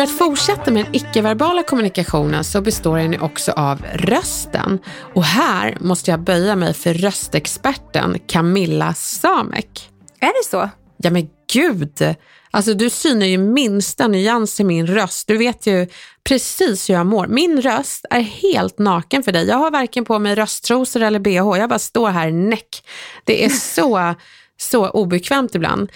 För 0.00 0.04
att 0.04 0.18
fortsätta 0.18 0.70
med 0.70 0.84
den 0.84 0.94
icke-verbala 0.94 1.62
kommunikationen 1.62 2.44
så 2.44 2.60
består 2.60 2.98
den 2.98 3.20
också 3.20 3.52
av 3.52 3.82
rösten. 3.94 4.78
Och 5.14 5.24
här 5.24 5.76
måste 5.80 6.10
jag 6.10 6.20
böja 6.20 6.56
mig 6.56 6.74
för 6.74 6.94
röstexperten 6.94 8.18
Camilla 8.26 8.94
Samek. 8.94 9.90
Är 10.20 10.26
det 10.26 10.48
så? 10.50 10.70
Ja 10.96 11.10
men 11.10 11.28
gud! 11.52 12.16
Alltså 12.50 12.74
du 12.74 12.90
synar 12.90 13.26
ju 13.26 13.38
minsta 13.38 14.08
nyans 14.08 14.60
i 14.60 14.64
min 14.64 14.86
röst. 14.86 15.28
Du 15.28 15.36
vet 15.36 15.66
ju 15.66 15.86
precis 16.24 16.90
hur 16.90 16.94
jag 16.94 17.06
mår. 17.06 17.26
Min 17.26 17.62
röst 17.62 18.04
är 18.10 18.20
helt 18.20 18.78
naken 18.78 19.22
för 19.22 19.32
dig. 19.32 19.46
Jag 19.46 19.56
har 19.56 19.70
varken 19.70 20.04
på 20.04 20.18
mig 20.18 20.34
rösttrosor 20.34 21.02
eller 21.02 21.18
bh. 21.18 21.58
Jag 21.58 21.68
bara 21.68 21.78
står 21.78 22.10
här 22.10 22.30
näck. 22.30 22.84
Det 23.24 23.44
är 23.44 23.48
så, 23.48 24.14
så 24.56 24.88
obekvämt 24.88 25.54
ibland. 25.54 25.90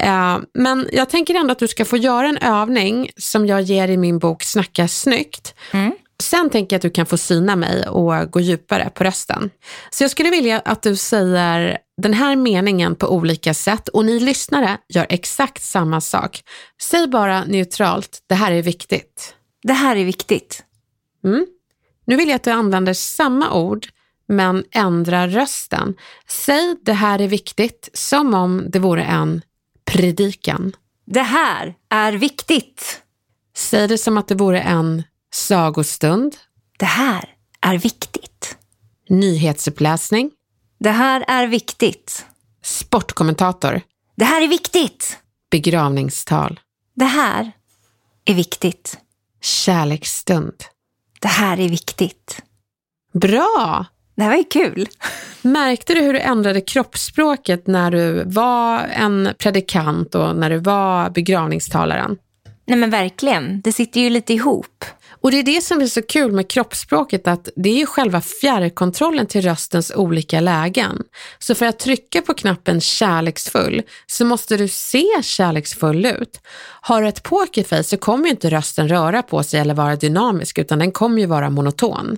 Eh, 0.00 0.38
men 0.54 0.88
jag 0.92 1.10
tänker 1.10 1.34
ändå 1.34 1.52
att 1.52 1.58
du 1.58 1.68
ska 1.68 1.84
få 1.84 1.96
göra 1.96 2.28
en 2.28 2.38
övning 2.38 3.10
som 3.16 3.46
jag 3.46 3.62
ger 3.62 3.88
i 3.88 3.96
min 3.96 4.18
bok 4.18 4.42
Snacka 4.42 4.88
snyggt. 4.88 5.54
Mm. 5.72 5.92
Sen 6.22 6.50
tänker 6.50 6.74
jag 6.74 6.78
att 6.78 6.82
du 6.82 6.90
kan 6.90 7.06
få 7.06 7.16
syna 7.16 7.56
mig 7.56 7.88
och 7.88 8.30
gå 8.30 8.40
djupare 8.40 8.90
på 8.94 9.04
rösten. 9.04 9.50
Så 9.90 10.04
jag 10.04 10.10
skulle 10.10 10.30
vilja 10.30 10.62
att 10.64 10.82
du 10.82 10.96
säger 10.96 11.78
den 12.02 12.14
här 12.14 12.36
meningen 12.36 12.94
på 12.94 13.08
olika 13.08 13.54
sätt 13.54 13.88
och 13.88 14.04
ni 14.04 14.20
lyssnare 14.20 14.78
gör 14.88 15.06
exakt 15.08 15.62
samma 15.62 16.00
sak. 16.00 16.42
Säg 16.82 17.08
bara 17.08 17.44
neutralt, 17.44 18.18
det 18.26 18.34
här 18.34 18.52
är 18.52 18.62
viktigt. 18.62 19.34
Det 19.62 19.72
här 19.72 19.96
är 19.96 20.04
viktigt. 20.04 20.64
Mm. 21.24 21.46
Nu 22.06 22.16
vill 22.16 22.28
jag 22.28 22.36
att 22.36 22.44
du 22.44 22.50
använder 22.50 22.94
samma 22.94 23.52
ord 23.54 23.86
men 24.28 24.64
ändrar 24.70 25.28
rösten. 25.28 25.94
Säg 26.28 26.76
det 26.82 26.92
här 26.92 27.20
är 27.20 27.28
viktigt 27.28 27.90
som 27.92 28.34
om 28.34 28.64
det 28.68 28.78
vore 28.78 29.04
en 29.04 29.42
predikan. 29.90 30.72
Det 31.04 31.22
här 31.22 31.74
är 31.90 32.12
viktigt. 32.12 33.02
Säg 33.56 33.88
det 33.88 33.98
som 33.98 34.16
att 34.16 34.28
det 34.28 34.34
vore 34.34 34.60
en 34.60 35.02
sagostund. 35.32 36.36
Det 36.78 36.86
här 36.86 37.28
är 37.60 37.78
viktigt. 37.78 38.56
Nyhetsuppläsning. 39.08 40.30
Det 40.78 40.90
här 40.90 41.24
är 41.28 41.46
viktigt. 41.46 42.26
Sportkommentator. 42.62 43.80
Det 44.16 44.24
här 44.24 44.42
är 44.42 44.48
viktigt. 44.48 45.18
Begravningstal. 45.50 46.60
Det 46.94 47.04
här 47.04 47.52
är 48.24 48.34
viktigt. 48.34 48.98
Kärleksstund. 49.40 50.64
Det 51.20 51.28
här 51.28 51.60
är 51.60 51.68
viktigt. 51.68 52.42
Bra! 53.12 53.86
Det 54.20 54.24
här 54.24 54.30
var 54.30 54.38
ju 54.38 54.44
kul. 54.44 54.88
Märkte 55.42 55.94
du 55.94 56.00
hur 56.00 56.12
du 56.12 56.18
ändrade 56.18 56.60
kroppsspråket 56.60 57.66
när 57.66 57.90
du 57.90 58.24
var 58.26 58.80
en 58.80 59.28
predikant 59.38 60.14
och 60.14 60.36
när 60.36 60.50
du 60.50 60.58
var 60.58 61.10
begravningstalaren? 61.10 62.16
Nej 62.66 62.78
men 62.78 62.90
verkligen, 62.90 63.60
det 63.60 63.72
sitter 63.72 64.00
ju 64.00 64.10
lite 64.10 64.34
ihop. 64.34 64.84
Och 65.22 65.30
det 65.30 65.38
är 65.38 65.42
det 65.42 65.60
som 65.60 65.80
är 65.80 65.86
så 65.86 66.02
kul 66.02 66.32
med 66.32 66.50
kroppsspråket 66.50 67.26
att 67.26 67.48
det 67.56 67.70
är 67.70 67.78
ju 67.78 67.86
själva 67.86 68.20
fjärrkontrollen 68.20 69.26
till 69.26 69.42
röstens 69.42 69.92
olika 69.96 70.40
lägen. 70.40 71.02
Så 71.38 71.54
för 71.54 71.66
att 71.66 71.78
trycka 71.78 72.22
på 72.22 72.34
knappen 72.34 72.80
kärleksfull 72.80 73.82
så 74.06 74.24
måste 74.24 74.56
du 74.56 74.68
se 74.68 75.06
kärleksfull 75.22 76.06
ut. 76.06 76.40
Har 76.80 77.02
du 77.02 77.08
ett 77.08 77.22
pokerface 77.22 77.84
så 77.84 77.96
kommer 77.96 78.24
ju 78.24 78.30
inte 78.30 78.50
rösten 78.50 78.88
röra 78.88 79.22
på 79.22 79.42
sig 79.42 79.60
eller 79.60 79.74
vara 79.74 79.96
dynamisk 79.96 80.58
utan 80.58 80.78
den 80.78 80.92
kommer 80.92 81.20
ju 81.20 81.26
vara 81.26 81.50
monoton. 81.50 82.16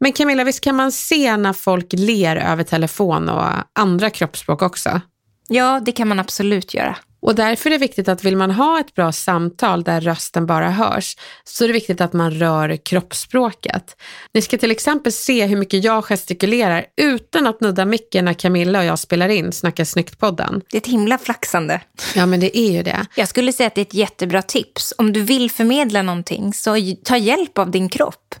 Men 0.00 0.12
Camilla, 0.12 0.44
visst 0.44 0.60
kan 0.60 0.76
man 0.76 0.92
se 0.92 1.36
när 1.36 1.52
folk 1.52 1.86
ler 1.92 2.36
över 2.36 2.62
telefon 2.62 3.28
och 3.28 3.44
andra 3.72 4.10
kroppsspråk 4.10 4.62
också? 4.62 5.00
Ja, 5.48 5.80
det 5.84 5.92
kan 5.92 6.08
man 6.08 6.20
absolut 6.20 6.74
göra. 6.74 6.96
Och 7.22 7.34
därför 7.34 7.70
är 7.70 7.72
det 7.72 7.78
viktigt 7.78 8.08
att 8.08 8.24
vill 8.24 8.36
man 8.36 8.50
ha 8.50 8.80
ett 8.80 8.94
bra 8.94 9.12
samtal 9.12 9.82
där 9.82 10.00
rösten 10.00 10.46
bara 10.46 10.70
hörs 10.70 11.16
så 11.44 11.64
är 11.64 11.68
det 11.68 11.74
viktigt 11.74 12.00
att 12.00 12.12
man 12.12 12.30
rör 12.30 12.76
kroppsspråket. 12.76 13.96
Ni 14.34 14.42
ska 14.42 14.58
till 14.58 14.70
exempel 14.70 15.12
se 15.12 15.46
hur 15.46 15.56
mycket 15.56 15.84
jag 15.84 16.04
gestikulerar 16.04 16.84
utan 16.96 17.46
att 17.46 17.60
nudda 17.60 17.84
micken 17.84 18.24
när 18.24 18.32
Camilla 18.32 18.78
och 18.78 18.84
jag 18.84 18.98
spelar 18.98 19.28
in 19.28 19.52
Snacka 19.52 19.84
snyggt-podden. 19.84 20.60
Det 20.70 20.76
är 20.76 20.80
ett 20.80 20.86
himla 20.86 21.18
flaxande. 21.18 21.80
Ja, 22.14 22.26
men 22.26 22.40
det 22.40 22.58
är 22.58 22.70
ju 22.70 22.82
det. 22.82 23.06
Jag 23.16 23.28
skulle 23.28 23.52
säga 23.52 23.66
att 23.66 23.74
det 23.74 23.80
är 23.80 23.86
ett 23.86 23.94
jättebra 23.94 24.42
tips. 24.42 24.94
Om 24.98 25.12
du 25.12 25.22
vill 25.22 25.50
förmedla 25.50 26.02
någonting 26.02 26.52
så 26.52 26.76
ta 27.04 27.16
hjälp 27.16 27.58
av 27.58 27.70
din 27.70 27.88
kropp. 27.88 28.34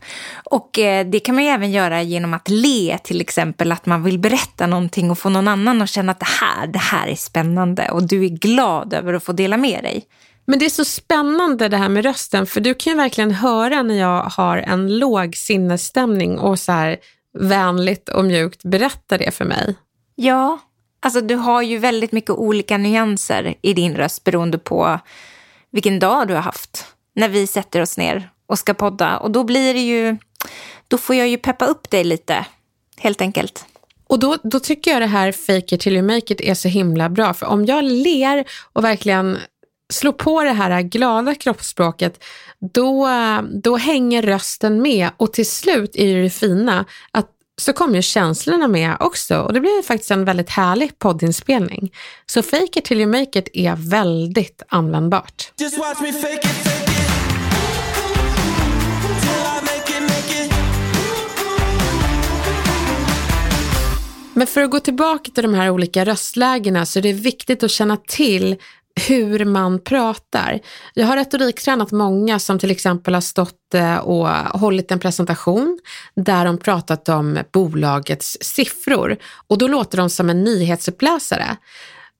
Och 0.44 0.78
eh, 0.78 1.06
det 1.06 1.20
kan 1.20 1.34
man 1.34 1.44
ju 1.44 1.50
även 1.50 1.70
göra 1.70 2.02
genom 2.02 2.34
att 2.34 2.48
le 2.48 2.98
till 3.04 3.20
exempel, 3.20 3.72
att 3.72 3.86
man 3.86 4.02
vill 4.02 4.18
berätta 4.18 4.66
någonting 4.66 5.10
och 5.10 5.18
få 5.18 5.28
någon 5.28 5.48
annan 5.48 5.82
att 5.82 5.90
känna 5.90 6.12
att 6.12 6.20
det 6.20 6.26
här, 6.40 6.66
det 6.66 6.78
här 6.78 7.08
är 7.08 7.14
spännande 7.14 7.90
och 7.90 8.08
du 8.08 8.24
är 8.24 8.28
glad 8.28 8.69
glad 8.70 8.94
över 8.94 9.12
att 9.12 9.24
få 9.24 9.32
dela 9.32 9.56
med 9.56 9.82
dig. 9.82 10.04
Men 10.46 10.58
det 10.58 10.64
är 10.64 10.70
så 10.70 10.84
spännande 10.84 11.68
det 11.68 11.76
här 11.76 11.88
med 11.88 12.04
rösten, 12.04 12.46
för 12.46 12.60
du 12.60 12.74
kan 12.74 12.92
ju 12.92 12.96
verkligen 12.96 13.30
höra 13.30 13.82
när 13.82 13.94
jag 13.94 14.22
har 14.22 14.56
en 14.56 14.98
låg 14.98 15.36
sinnesstämning 15.36 16.38
och 16.38 16.58
så 16.58 16.72
här 16.72 16.98
vänligt 17.38 18.08
och 18.08 18.24
mjukt 18.24 18.64
berättar 18.64 19.18
det 19.18 19.30
för 19.30 19.44
mig. 19.44 19.74
Ja, 20.14 20.58
alltså 21.02 21.20
du 21.20 21.34
har 21.34 21.62
ju 21.62 21.78
väldigt 21.78 22.12
mycket 22.12 22.30
olika 22.30 22.78
nyanser 22.78 23.54
i 23.62 23.74
din 23.74 23.94
röst 23.94 24.24
beroende 24.24 24.58
på 24.58 24.98
vilken 25.72 25.98
dag 25.98 26.28
du 26.28 26.34
har 26.34 26.42
haft. 26.42 26.86
När 27.14 27.28
vi 27.28 27.46
sätter 27.46 27.82
oss 27.82 27.98
ner 27.98 28.30
och 28.46 28.58
ska 28.58 28.74
podda 28.74 29.18
och 29.18 29.30
då 29.30 29.44
blir 29.44 29.74
det 29.74 29.80
ju, 29.80 30.16
då 30.88 30.98
får 30.98 31.16
jag 31.16 31.28
ju 31.28 31.36
peppa 31.36 31.66
upp 31.66 31.90
dig 31.90 32.04
lite, 32.04 32.46
helt 32.96 33.20
enkelt. 33.20 33.66
Och 34.10 34.18
då, 34.18 34.36
då 34.42 34.60
tycker 34.60 34.90
jag 34.90 35.02
det 35.02 35.06
här 35.06 35.32
fake 35.32 35.74
it 35.74 35.80
till 35.80 35.96
you 35.96 36.02
make 36.02 36.32
it 36.32 36.40
är 36.40 36.54
så 36.54 36.68
himla 36.68 37.08
bra. 37.08 37.34
För 37.34 37.46
om 37.46 37.66
jag 37.66 37.84
ler 37.84 38.44
och 38.72 38.84
verkligen 38.84 39.38
slår 39.92 40.12
på 40.12 40.42
det 40.42 40.52
här 40.52 40.82
glada 40.82 41.34
kroppsspråket, 41.34 42.24
då, 42.74 43.08
då 43.62 43.76
hänger 43.76 44.22
rösten 44.22 44.82
med 44.82 45.10
och 45.16 45.32
till 45.32 45.46
slut 45.46 45.96
är 45.96 46.14
det, 46.14 46.22
det 46.22 46.30
fina 46.30 46.84
att 47.10 47.26
så 47.60 47.72
kommer 47.72 47.94
ju 47.94 48.02
känslorna 48.02 48.68
med 48.68 48.96
också 49.00 49.38
och 49.38 49.52
det 49.52 49.60
blir 49.60 49.82
faktiskt 49.82 50.10
en 50.10 50.24
väldigt 50.24 50.50
härlig 50.50 50.98
poddinspelning. 50.98 51.92
Så 52.26 52.42
fake 52.42 52.78
it 52.78 52.84
till 52.84 53.00
you 53.00 53.10
make 53.10 53.38
it 53.38 53.48
är 53.52 53.76
väldigt 53.76 54.62
användbart. 54.68 55.52
Men 64.40 64.46
för 64.46 64.62
att 64.62 64.70
gå 64.70 64.80
tillbaka 64.80 65.30
till 65.30 65.42
de 65.42 65.54
här 65.54 65.70
olika 65.70 66.04
röstlägena 66.04 66.86
så 66.86 66.98
är 66.98 67.02
det 67.02 67.12
viktigt 67.12 67.62
att 67.62 67.70
känna 67.70 67.96
till 67.96 68.56
hur 69.08 69.44
man 69.44 69.78
pratar. 69.78 70.60
Jag 70.94 71.06
har 71.06 71.16
retoriktränat 71.16 71.90
många 71.92 72.38
som 72.38 72.58
till 72.58 72.70
exempel 72.70 73.14
har 73.14 73.20
stått 73.20 73.74
eh, 73.74 73.96
och 73.96 74.28
hållit 74.60 74.90
en 74.90 74.98
presentation 74.98 75.78
där 76.14 76.44
de 76.44 76.58
pratat 76.58 77.08
om 77.08 77.38
bolagets 77.52 78.38
siffror 78.40 79.16
och 79.46 79.58
då 79.58 79.68
låter 79.68 79.98
de 79.98 80.10
som 80.10 80.30
en 80.30 80.44
nyhetsuppläsare. 80.44 81.56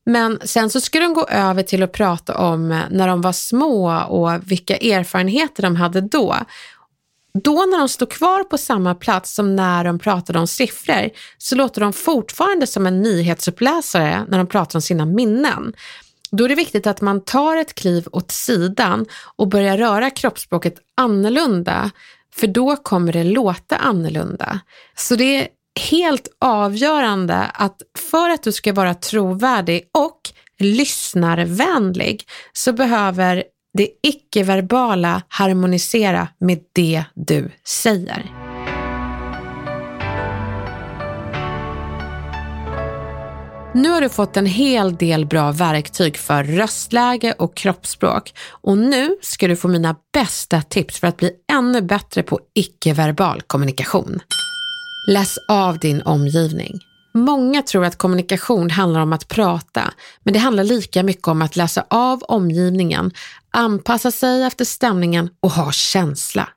Men 0.07 0.39
sen 0.45 0.71
så 0.71 0.81
ska 0.81 1.01
de 1.01 1.15
gå 1.15 1.27
över 1.27 1.63
till 1.63 1.83
att 1.83 1.93
prata 1.93 2.39
om 2.39 2.69
när 2.91 3.09
de 3.09 3.21
var 3.21 3.33
små 3.33 4.01
och 4.01 4.51
vilka 4.51 4.77
erfarenheter 4.77 5.63
de 5.63 5.77
hade 5.77 6.01
då. 6.01 6.37
Då 7.35 7.55
när 7.55 7.79
de 7.79 7.89
står 7.89 8.07
kvar 8.07 8.45
på 8.45 8.59
samma 8.59 8.95
plats 8.95 9.35
som 9.35 9.57
när 9.57 9.85
de 9.85 9.99
pratade 9.99 10.39
om 10.39 10.47
siffror 10.47 11.11
så 11.39 11.55
låter 11.55 11.81
de 11.81 11.93
fortfarande 11.93 12.67
som 12.67 12.87
en 12.87 13.03
nyhetsuppläsare 13.03 14.25
när 14.29 14.39
de 14.39 14.47
pratar 14.47 14.79
om 14.79 14.83
sina 14.83 15.07
minnen. 15.07 15.73
Då 16.31 16.45
är 16.45 16.49
det 16.49 16.55
viktigt 16.55 16.87
att 16.87 17.01
man 17.01 17.25
tar 17.25 17.57
ett 17.57 17.75
kliv 17.75 18.09
åt 18.13 18.31
sidan 18.31 19.07
och 19.37 19.49
börjar 19.49 19.79
röra 19.79 20.11
kroppsspråket 20.11 20.75
annorlunda, 20.97 21.91
för 22.35 22.47
då 22.47 22.77
kommer 22.77 23.13
det 23.13 23.25
låta 23.25 23.77
annorlunda. 23.77 24.61
Så 24.97 25.15
det 25.15 25.25
är 25.25 25.49
helt 25.91 26.29
avgörande 26.41 27.37
att 27.37 27.83
för 28.11 28.31
att 28.31 28.43
du 28.43 28.53
ska 28.53 28.73
vara 28.73 28.95
trovärdig 28.95 29.83
och 29.95 30.21
lyssnarvänlig 30.59 32.25
så 32.53 32.73
behöver 32.73 33.45
det 33.73 33.89
icke-verbala 34.03 35.23
harmonisera 35.29 36.29
med 36.39 36.59
det 36.73 37.05
du 37.15 37.51
säger. 37.65 38.31
Nu 43.75 43.91
har 43.91 44.01
du 44.01 44.09
fått 44.09 44.37
en 44.37 44.47
hel 44.47 44.97
del 44.97 45.27
bra 45.27 45.53
verktyg 45.53 46.17
för 46.17 46.45
röstläge 46.45 47.35
och 47.39 47.57
kroppsspråk 47.57 48.35
och 48.51 48.79
nu 48.79 49.17
ska 49.23 49.49
du 49.49 49.57
få 49.57 49.69
mina 49.69 49.97
bästa 50.13 50.63
tips 50.63 51.01
för 51.01 51.07
att 51.07 51.17
bli 51.17 51.33
ännu 51.53 51.83
bättre 51.83 52.23
på 52.23 52.41
icke-verbal 52.55 53.43
kommunikation. 53.43 54.21
Läs 55.09 55.39
av 55.49 55.79
din 55.79 56.03
omgivning. 56.03 56.81
Många 57.15 57.63
tror 57.63 57.85
att 57.85 57.97
kommunikation 57.97 58.71
handlar 58.71 59.01
om 59.01 59.13
att 59.13 59.29
prata, 59.29 59.93
men 60.23 60.35
det 60.35 60.41
handlar 60.41 60.65
lika 60.65 61.03
mycket 61.03 61.29
om 61.29 61.43
att 61.43 61.57
läsa 61.57 61.85
av 61.91 62.23
omgivningen, 62.23 63.11
anpassa 63.51 64.11
sig 64.11 64.43
efter 64.43 64.65
stämningen 64.65 65.31
och 65.41 65.51
ha 65.51 65.73
känsla. 65.73 66.49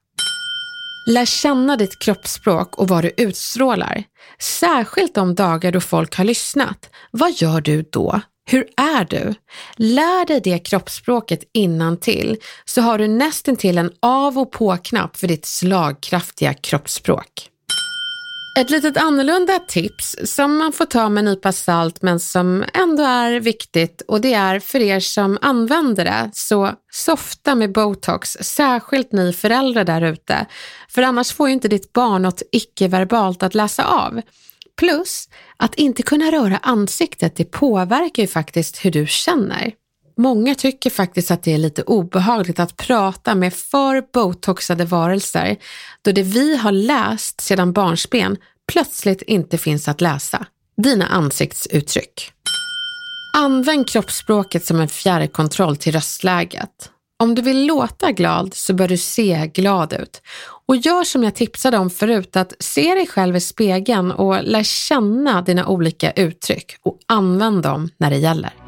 Lär 1.09 1.25
känna 1.25 1.77
ditt 1.77 1.99
kroppsspråk 1.99 2.77
och 2.77 2.87
vad 2.87 3.03
du 3.03 3.11
utstrålar. 3.17 4.03
Särskilt 4.39 5.15
de 5.15 5.35
dagar 5.35 5.71
då 5.71 5.81
folk 5.81 6.15
har 6.15 6.25
lyssnat. 6.25 6.89
Vad 7.11 7.31
gör 7.31 7.61
du 7.61 7.85
då? 7.91 8.21
Hur 8.45 8.67
är 8.77 9.05
du? 9.05 9.33
Lär 9.75 10.25
dig 10.25 10.41
det 10.43 10.59
kroppsspråket 10.59 11.39
innan 11.53 11.97
till 11.97 12.37
så 12.65 12.81
har 12.81 12.97
du 12.97 13.07
nästintill 13.07 13.77
en 13.77 13.91
av 13.99 14.37
och 14.37 14.51
på-knapp 14.51 15.17
för 15.17 15.27
ditt 15.27 15.45
slagkraftiga 15.45 16.53
kroppsspråk. 16.53 17.49
Ett 18.55 18.69
litet 18.69 18.97
annorlunda 18.97 19.59
tips 19.59 20.15
som 20.23 20.57
man 20.57 20.73
får 20.73 20.85
ta 20.85 21.09
med 21.09 21.21
en 21.21 21.25
nypa 21.25 21.51
salt 21.51 22.01
men 22.01 22.19
som 22.19 22.63
ändå 22.73 23.03
är 23.03 23.39
viktigt 23.39 24.01
och 24.07 24.21
det 24.21 24.33
är 24.33 24.59
för 24.59 24.81
er 24.81 24.99
som 24.99 25.37
använder 25.41 26.05
det, 26.05 26.29
så 26.33 26.71
softa 26.91 27.55
med 27.55 27.71
botox, 27.71 28.37
särskilt 28.41 29.11
ni 29.11 29.33
föräldrar 29.33 29.83
där 29.83 30.01
ute. 30.01 30.45
För 30.89 31.01
annars 31.01 31.31
får 31.33 31.47
ju 31.47 31.53
inte 31.53 31.67
ditt 31.67 31.93
barn 31.93 32.21
något 32.21 32.41
icke-verbalt 32.51 33.43
att 33.43 33.55
läsa 33.55 33.85
av. 33.85 34.21
Plus, 34.77 35.29
att 35.57 35.75
inte 35.75 36.03
kunna 36.03 36.31
röra 36.31 36.57
ansiktet, 36.57 37.35
det 37.35 37.45
påverkar 37.45 38.23
ju 38.23 38.27
faktiskt 38.27 38.85
hur 38.85 38.91
du 38.91 39.07
känner. 39.07 39.71
Många 40.17 40.55
tycker 40.55 40.89
faktiskt 40.89 41.31
att 41.31 41.43
det 41.43 41.53
är 41.53 41.57
lite 41.57 41.83
obehagligt 41.83 42.59
att 42.59 42.77
prata 42.77 43.35
med 43.35 43.53
för 43.53 44.03
botoxade 44.13 44.85
varelser 44.85 45.57
då 46.01 46.11
det 46.11 46.23
vi 46.23 46.57
har 46.57 46.71
läst 46.71 47.41
sedan 47.41 47.73
barnsben 47.73 48.37
plötsligt 48.71 49.21
inte 49.21 49.57
finns 49.57 49.87
att 49.87 50.01
läsa. 50.01 50.45
Dina 50.77 51.07
ansiktsuttryck. 51.07 52.31
Använd 53.37 53.89
kroppsspråket 53.89 54.65
som 54.65 54.79
en 54.79 54.87
fjärrkontroll 54.87 55.77
till 55.77 55.93
röstläget. 55.93 56.89
Om 57.19 57.35
du 57.35 57.41
vill 57.41 57.65
låta 57.65 58.11
glad 58.11 58.53
så 58.53 58.73
bör 58.73 58.87
du 58.87 58.97
se 58.97 59.51
glad 59.53 59.93
ut. 59.93 60.21
Och 60.65 60.75
gör 60.75 61.03
som 61.03 61.23
jag 61.23 61.35
tipsade 61.35 61.77
om 61.77 61.89
förut, 61.89 62.35
att 62.35 62.53
se 62.59 62.95
dig 62.95 63.07
själv 63.07 63.35
i 63.35 63.39
spegeln 63.39 64.11
och 64.11 64.43
lär 64.43 64.63
känna 64.63 65.41
dina 65.41 65.67
olika 65.67 66.11
uttryck 66.11 66.75
och 66.81 66.99
använd 67.07 67.63
dem 67.63 67.89
när 67.97 68.09
det 68.09 68.17
gäller. 68.17 68.62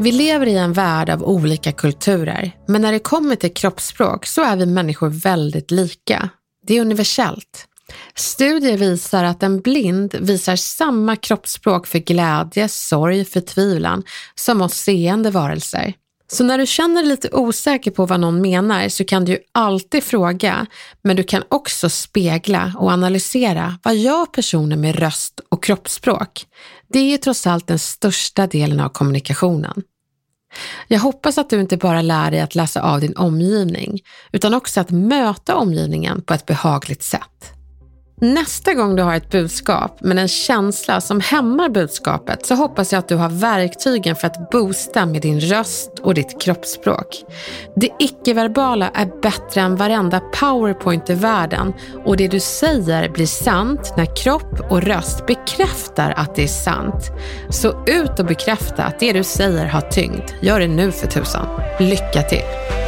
Vi 0.00 0.12
lever 0.12 0.46
i 0.46 0.56
en 0.56 0.72
värld 0.72 1.10
av 1.10 1.22
olika 1.22 1.72
kulturer, 1.72 2.52
men 2.66 2.82
när 2.82 2.92
det 2.92 2.98
kommer 2.98 3.36
till 3.36 3.54
kroppsspråk 3.54 4.26
så 4.26 4.42
är 4.42 4.56
vi 4.56 4.66
människor 4.66 5.08
väldigt 5.08 5.70
lika. 5.70 6.28
Det 6.66 6.76
är 6.76 6.80
universellt. 6.80 7.66
Studier 8.14 8.76
visar 8.76 9.24
att 9.24 9.42
en 9.42 9.60
blind 9.60 10.14
visar 10.20 10.56
samma 10.56 11.16
kroppsspråk 11.16 11.86
för 11.86 11.98
glädje, 11.98 12.68
sorg, 12.68 13.24
förtvivlan 13.24 14.02
som 14.34 14.62
oss 14.62 14.74
seende 14.74 15.30
varelser. 15.30 15.94
Så 16.30 16.44
när 16.44 16.58
du 16.58 16.66
känner 16.66 17.02
dig 17.02 17.08
lite 17.08 17.28
osäker 17.32 17.90
på 17.90 18.06
vad 18.06 18.20
någon 18.20 18.40
menar 18.40 18.88
så 18.88 19.04
kan 19.04 19.24
du 19.24 19.32
ju 19.32 19.38
alltid 19.52 20.04
fråga, 20.04 20.66
men 21.02 21.16
du 21.16 21.22
kan 21.22 21.42
också 21.48 21.88
spegla 21.88 22.72
och 22.78 22.90
analysera 22.90 23.78
vad 23.82 23.96
gör 23.96 24.26
personen 24.26 24.80
med 24.80 24.96
röst 24.96 25.40
och 25.48 25.64
kroppsspråk? 25.64 26.46
Det 26.88 26.98
är 26.98 27.10
ju 27.10 27.18
trots 27.18 27.46
allt 27.46 27.66
den 27.66 27.78
största 27.78 28.46
delen 28.46 28.80
av 28.80 28.88
kommunikationen. 28.88 29.82
Jag 30.88 31.00
hoppas 31.00 31.38
att 31.38 31.50
du 31.50 31.60
inte 31.60 31.76
bara 31.76 32.02
lär 32.02 32.30
dig 32.30 32.40
att 32.40 32.54
läsa 32.54 32.82
av 32.82 33.00
din 33.00 33.16
omgivning, 33.16 34.00
utan 34.32 34.54
också 34.54 34.80
att 34.80 34.90
möta 34.90 35.56
omgivningen 35.56 36.22
på 36.22 36.34
ett 36.34 36.46
behagligt 36.46 37.02
sätt. 37.02 37.57
Nästa 38.20 38.74
gång 38.74 38.96
du 38.96 39.02
har 39.02 39.14
ett 39.14 39.30
budskap 39.30 39.98
men 40.00 40.18
en 40.18 40.28
känsla 40.28 41.00
som 41.00 41.20
hämmar 41.20 41.68
budskapet 41.68 42.46
så 42.46 42.54
hoppas 42.54 42.92
jag 42.92 42.98
att 42.98 43.08
du 43.08 43.16
har 43.16 43.28
verktygen 43.28 44.16
för 44.16 44.26
att 44.26 44.50
boosta 44.50 45.06
med 45.06 45.22
din 45.22 45.40
röst 45.40 45.98
och 46.02 46.14
ditt 46.14 46.42
kroppsspråk. 46.42 47.24
Det 47.76 47.90
icke-verbala 47.98 48.90
är 48.94 49.20
bättre 49.22 49.60
än 49.60 49.76
varenda 49.76 50.20
powerpoint 50.20 51.10
i 51.10 51.14
världen 51.14 51.72
och 52.04 52.16
det 52.16 52.28
du 52.28 52.40
säger 52.40 53.08
blir 53.08 53.26
sant 53.26 53.94
när 53.96 54.16
kropp 54.16 54.70
och 54.70 54.82
röst 54.82 55.26
bekräftar 55.26 56.14
att 56.16 56.34
det 56.34 56.42
är 56.42 56.48
sant. 56.48 57.10
Så 57.50 57.84
ut 57.86 58.18
och 58.18 58.26
bekräfta 58.26 58.84
att 58.84 59.00
det 59.00 59.12
du 59.12 59.24
säger 59.24 59.66
har 59.66 59.80
tyngd. 59.80 60.30
Gör 60.40 60.60
det 60.60 60.68
nu 60.68 60.92
för 60.92 61.06
tusan. 61.06 61.46
Lycka 61.78 62.22
till! 62.22 62.87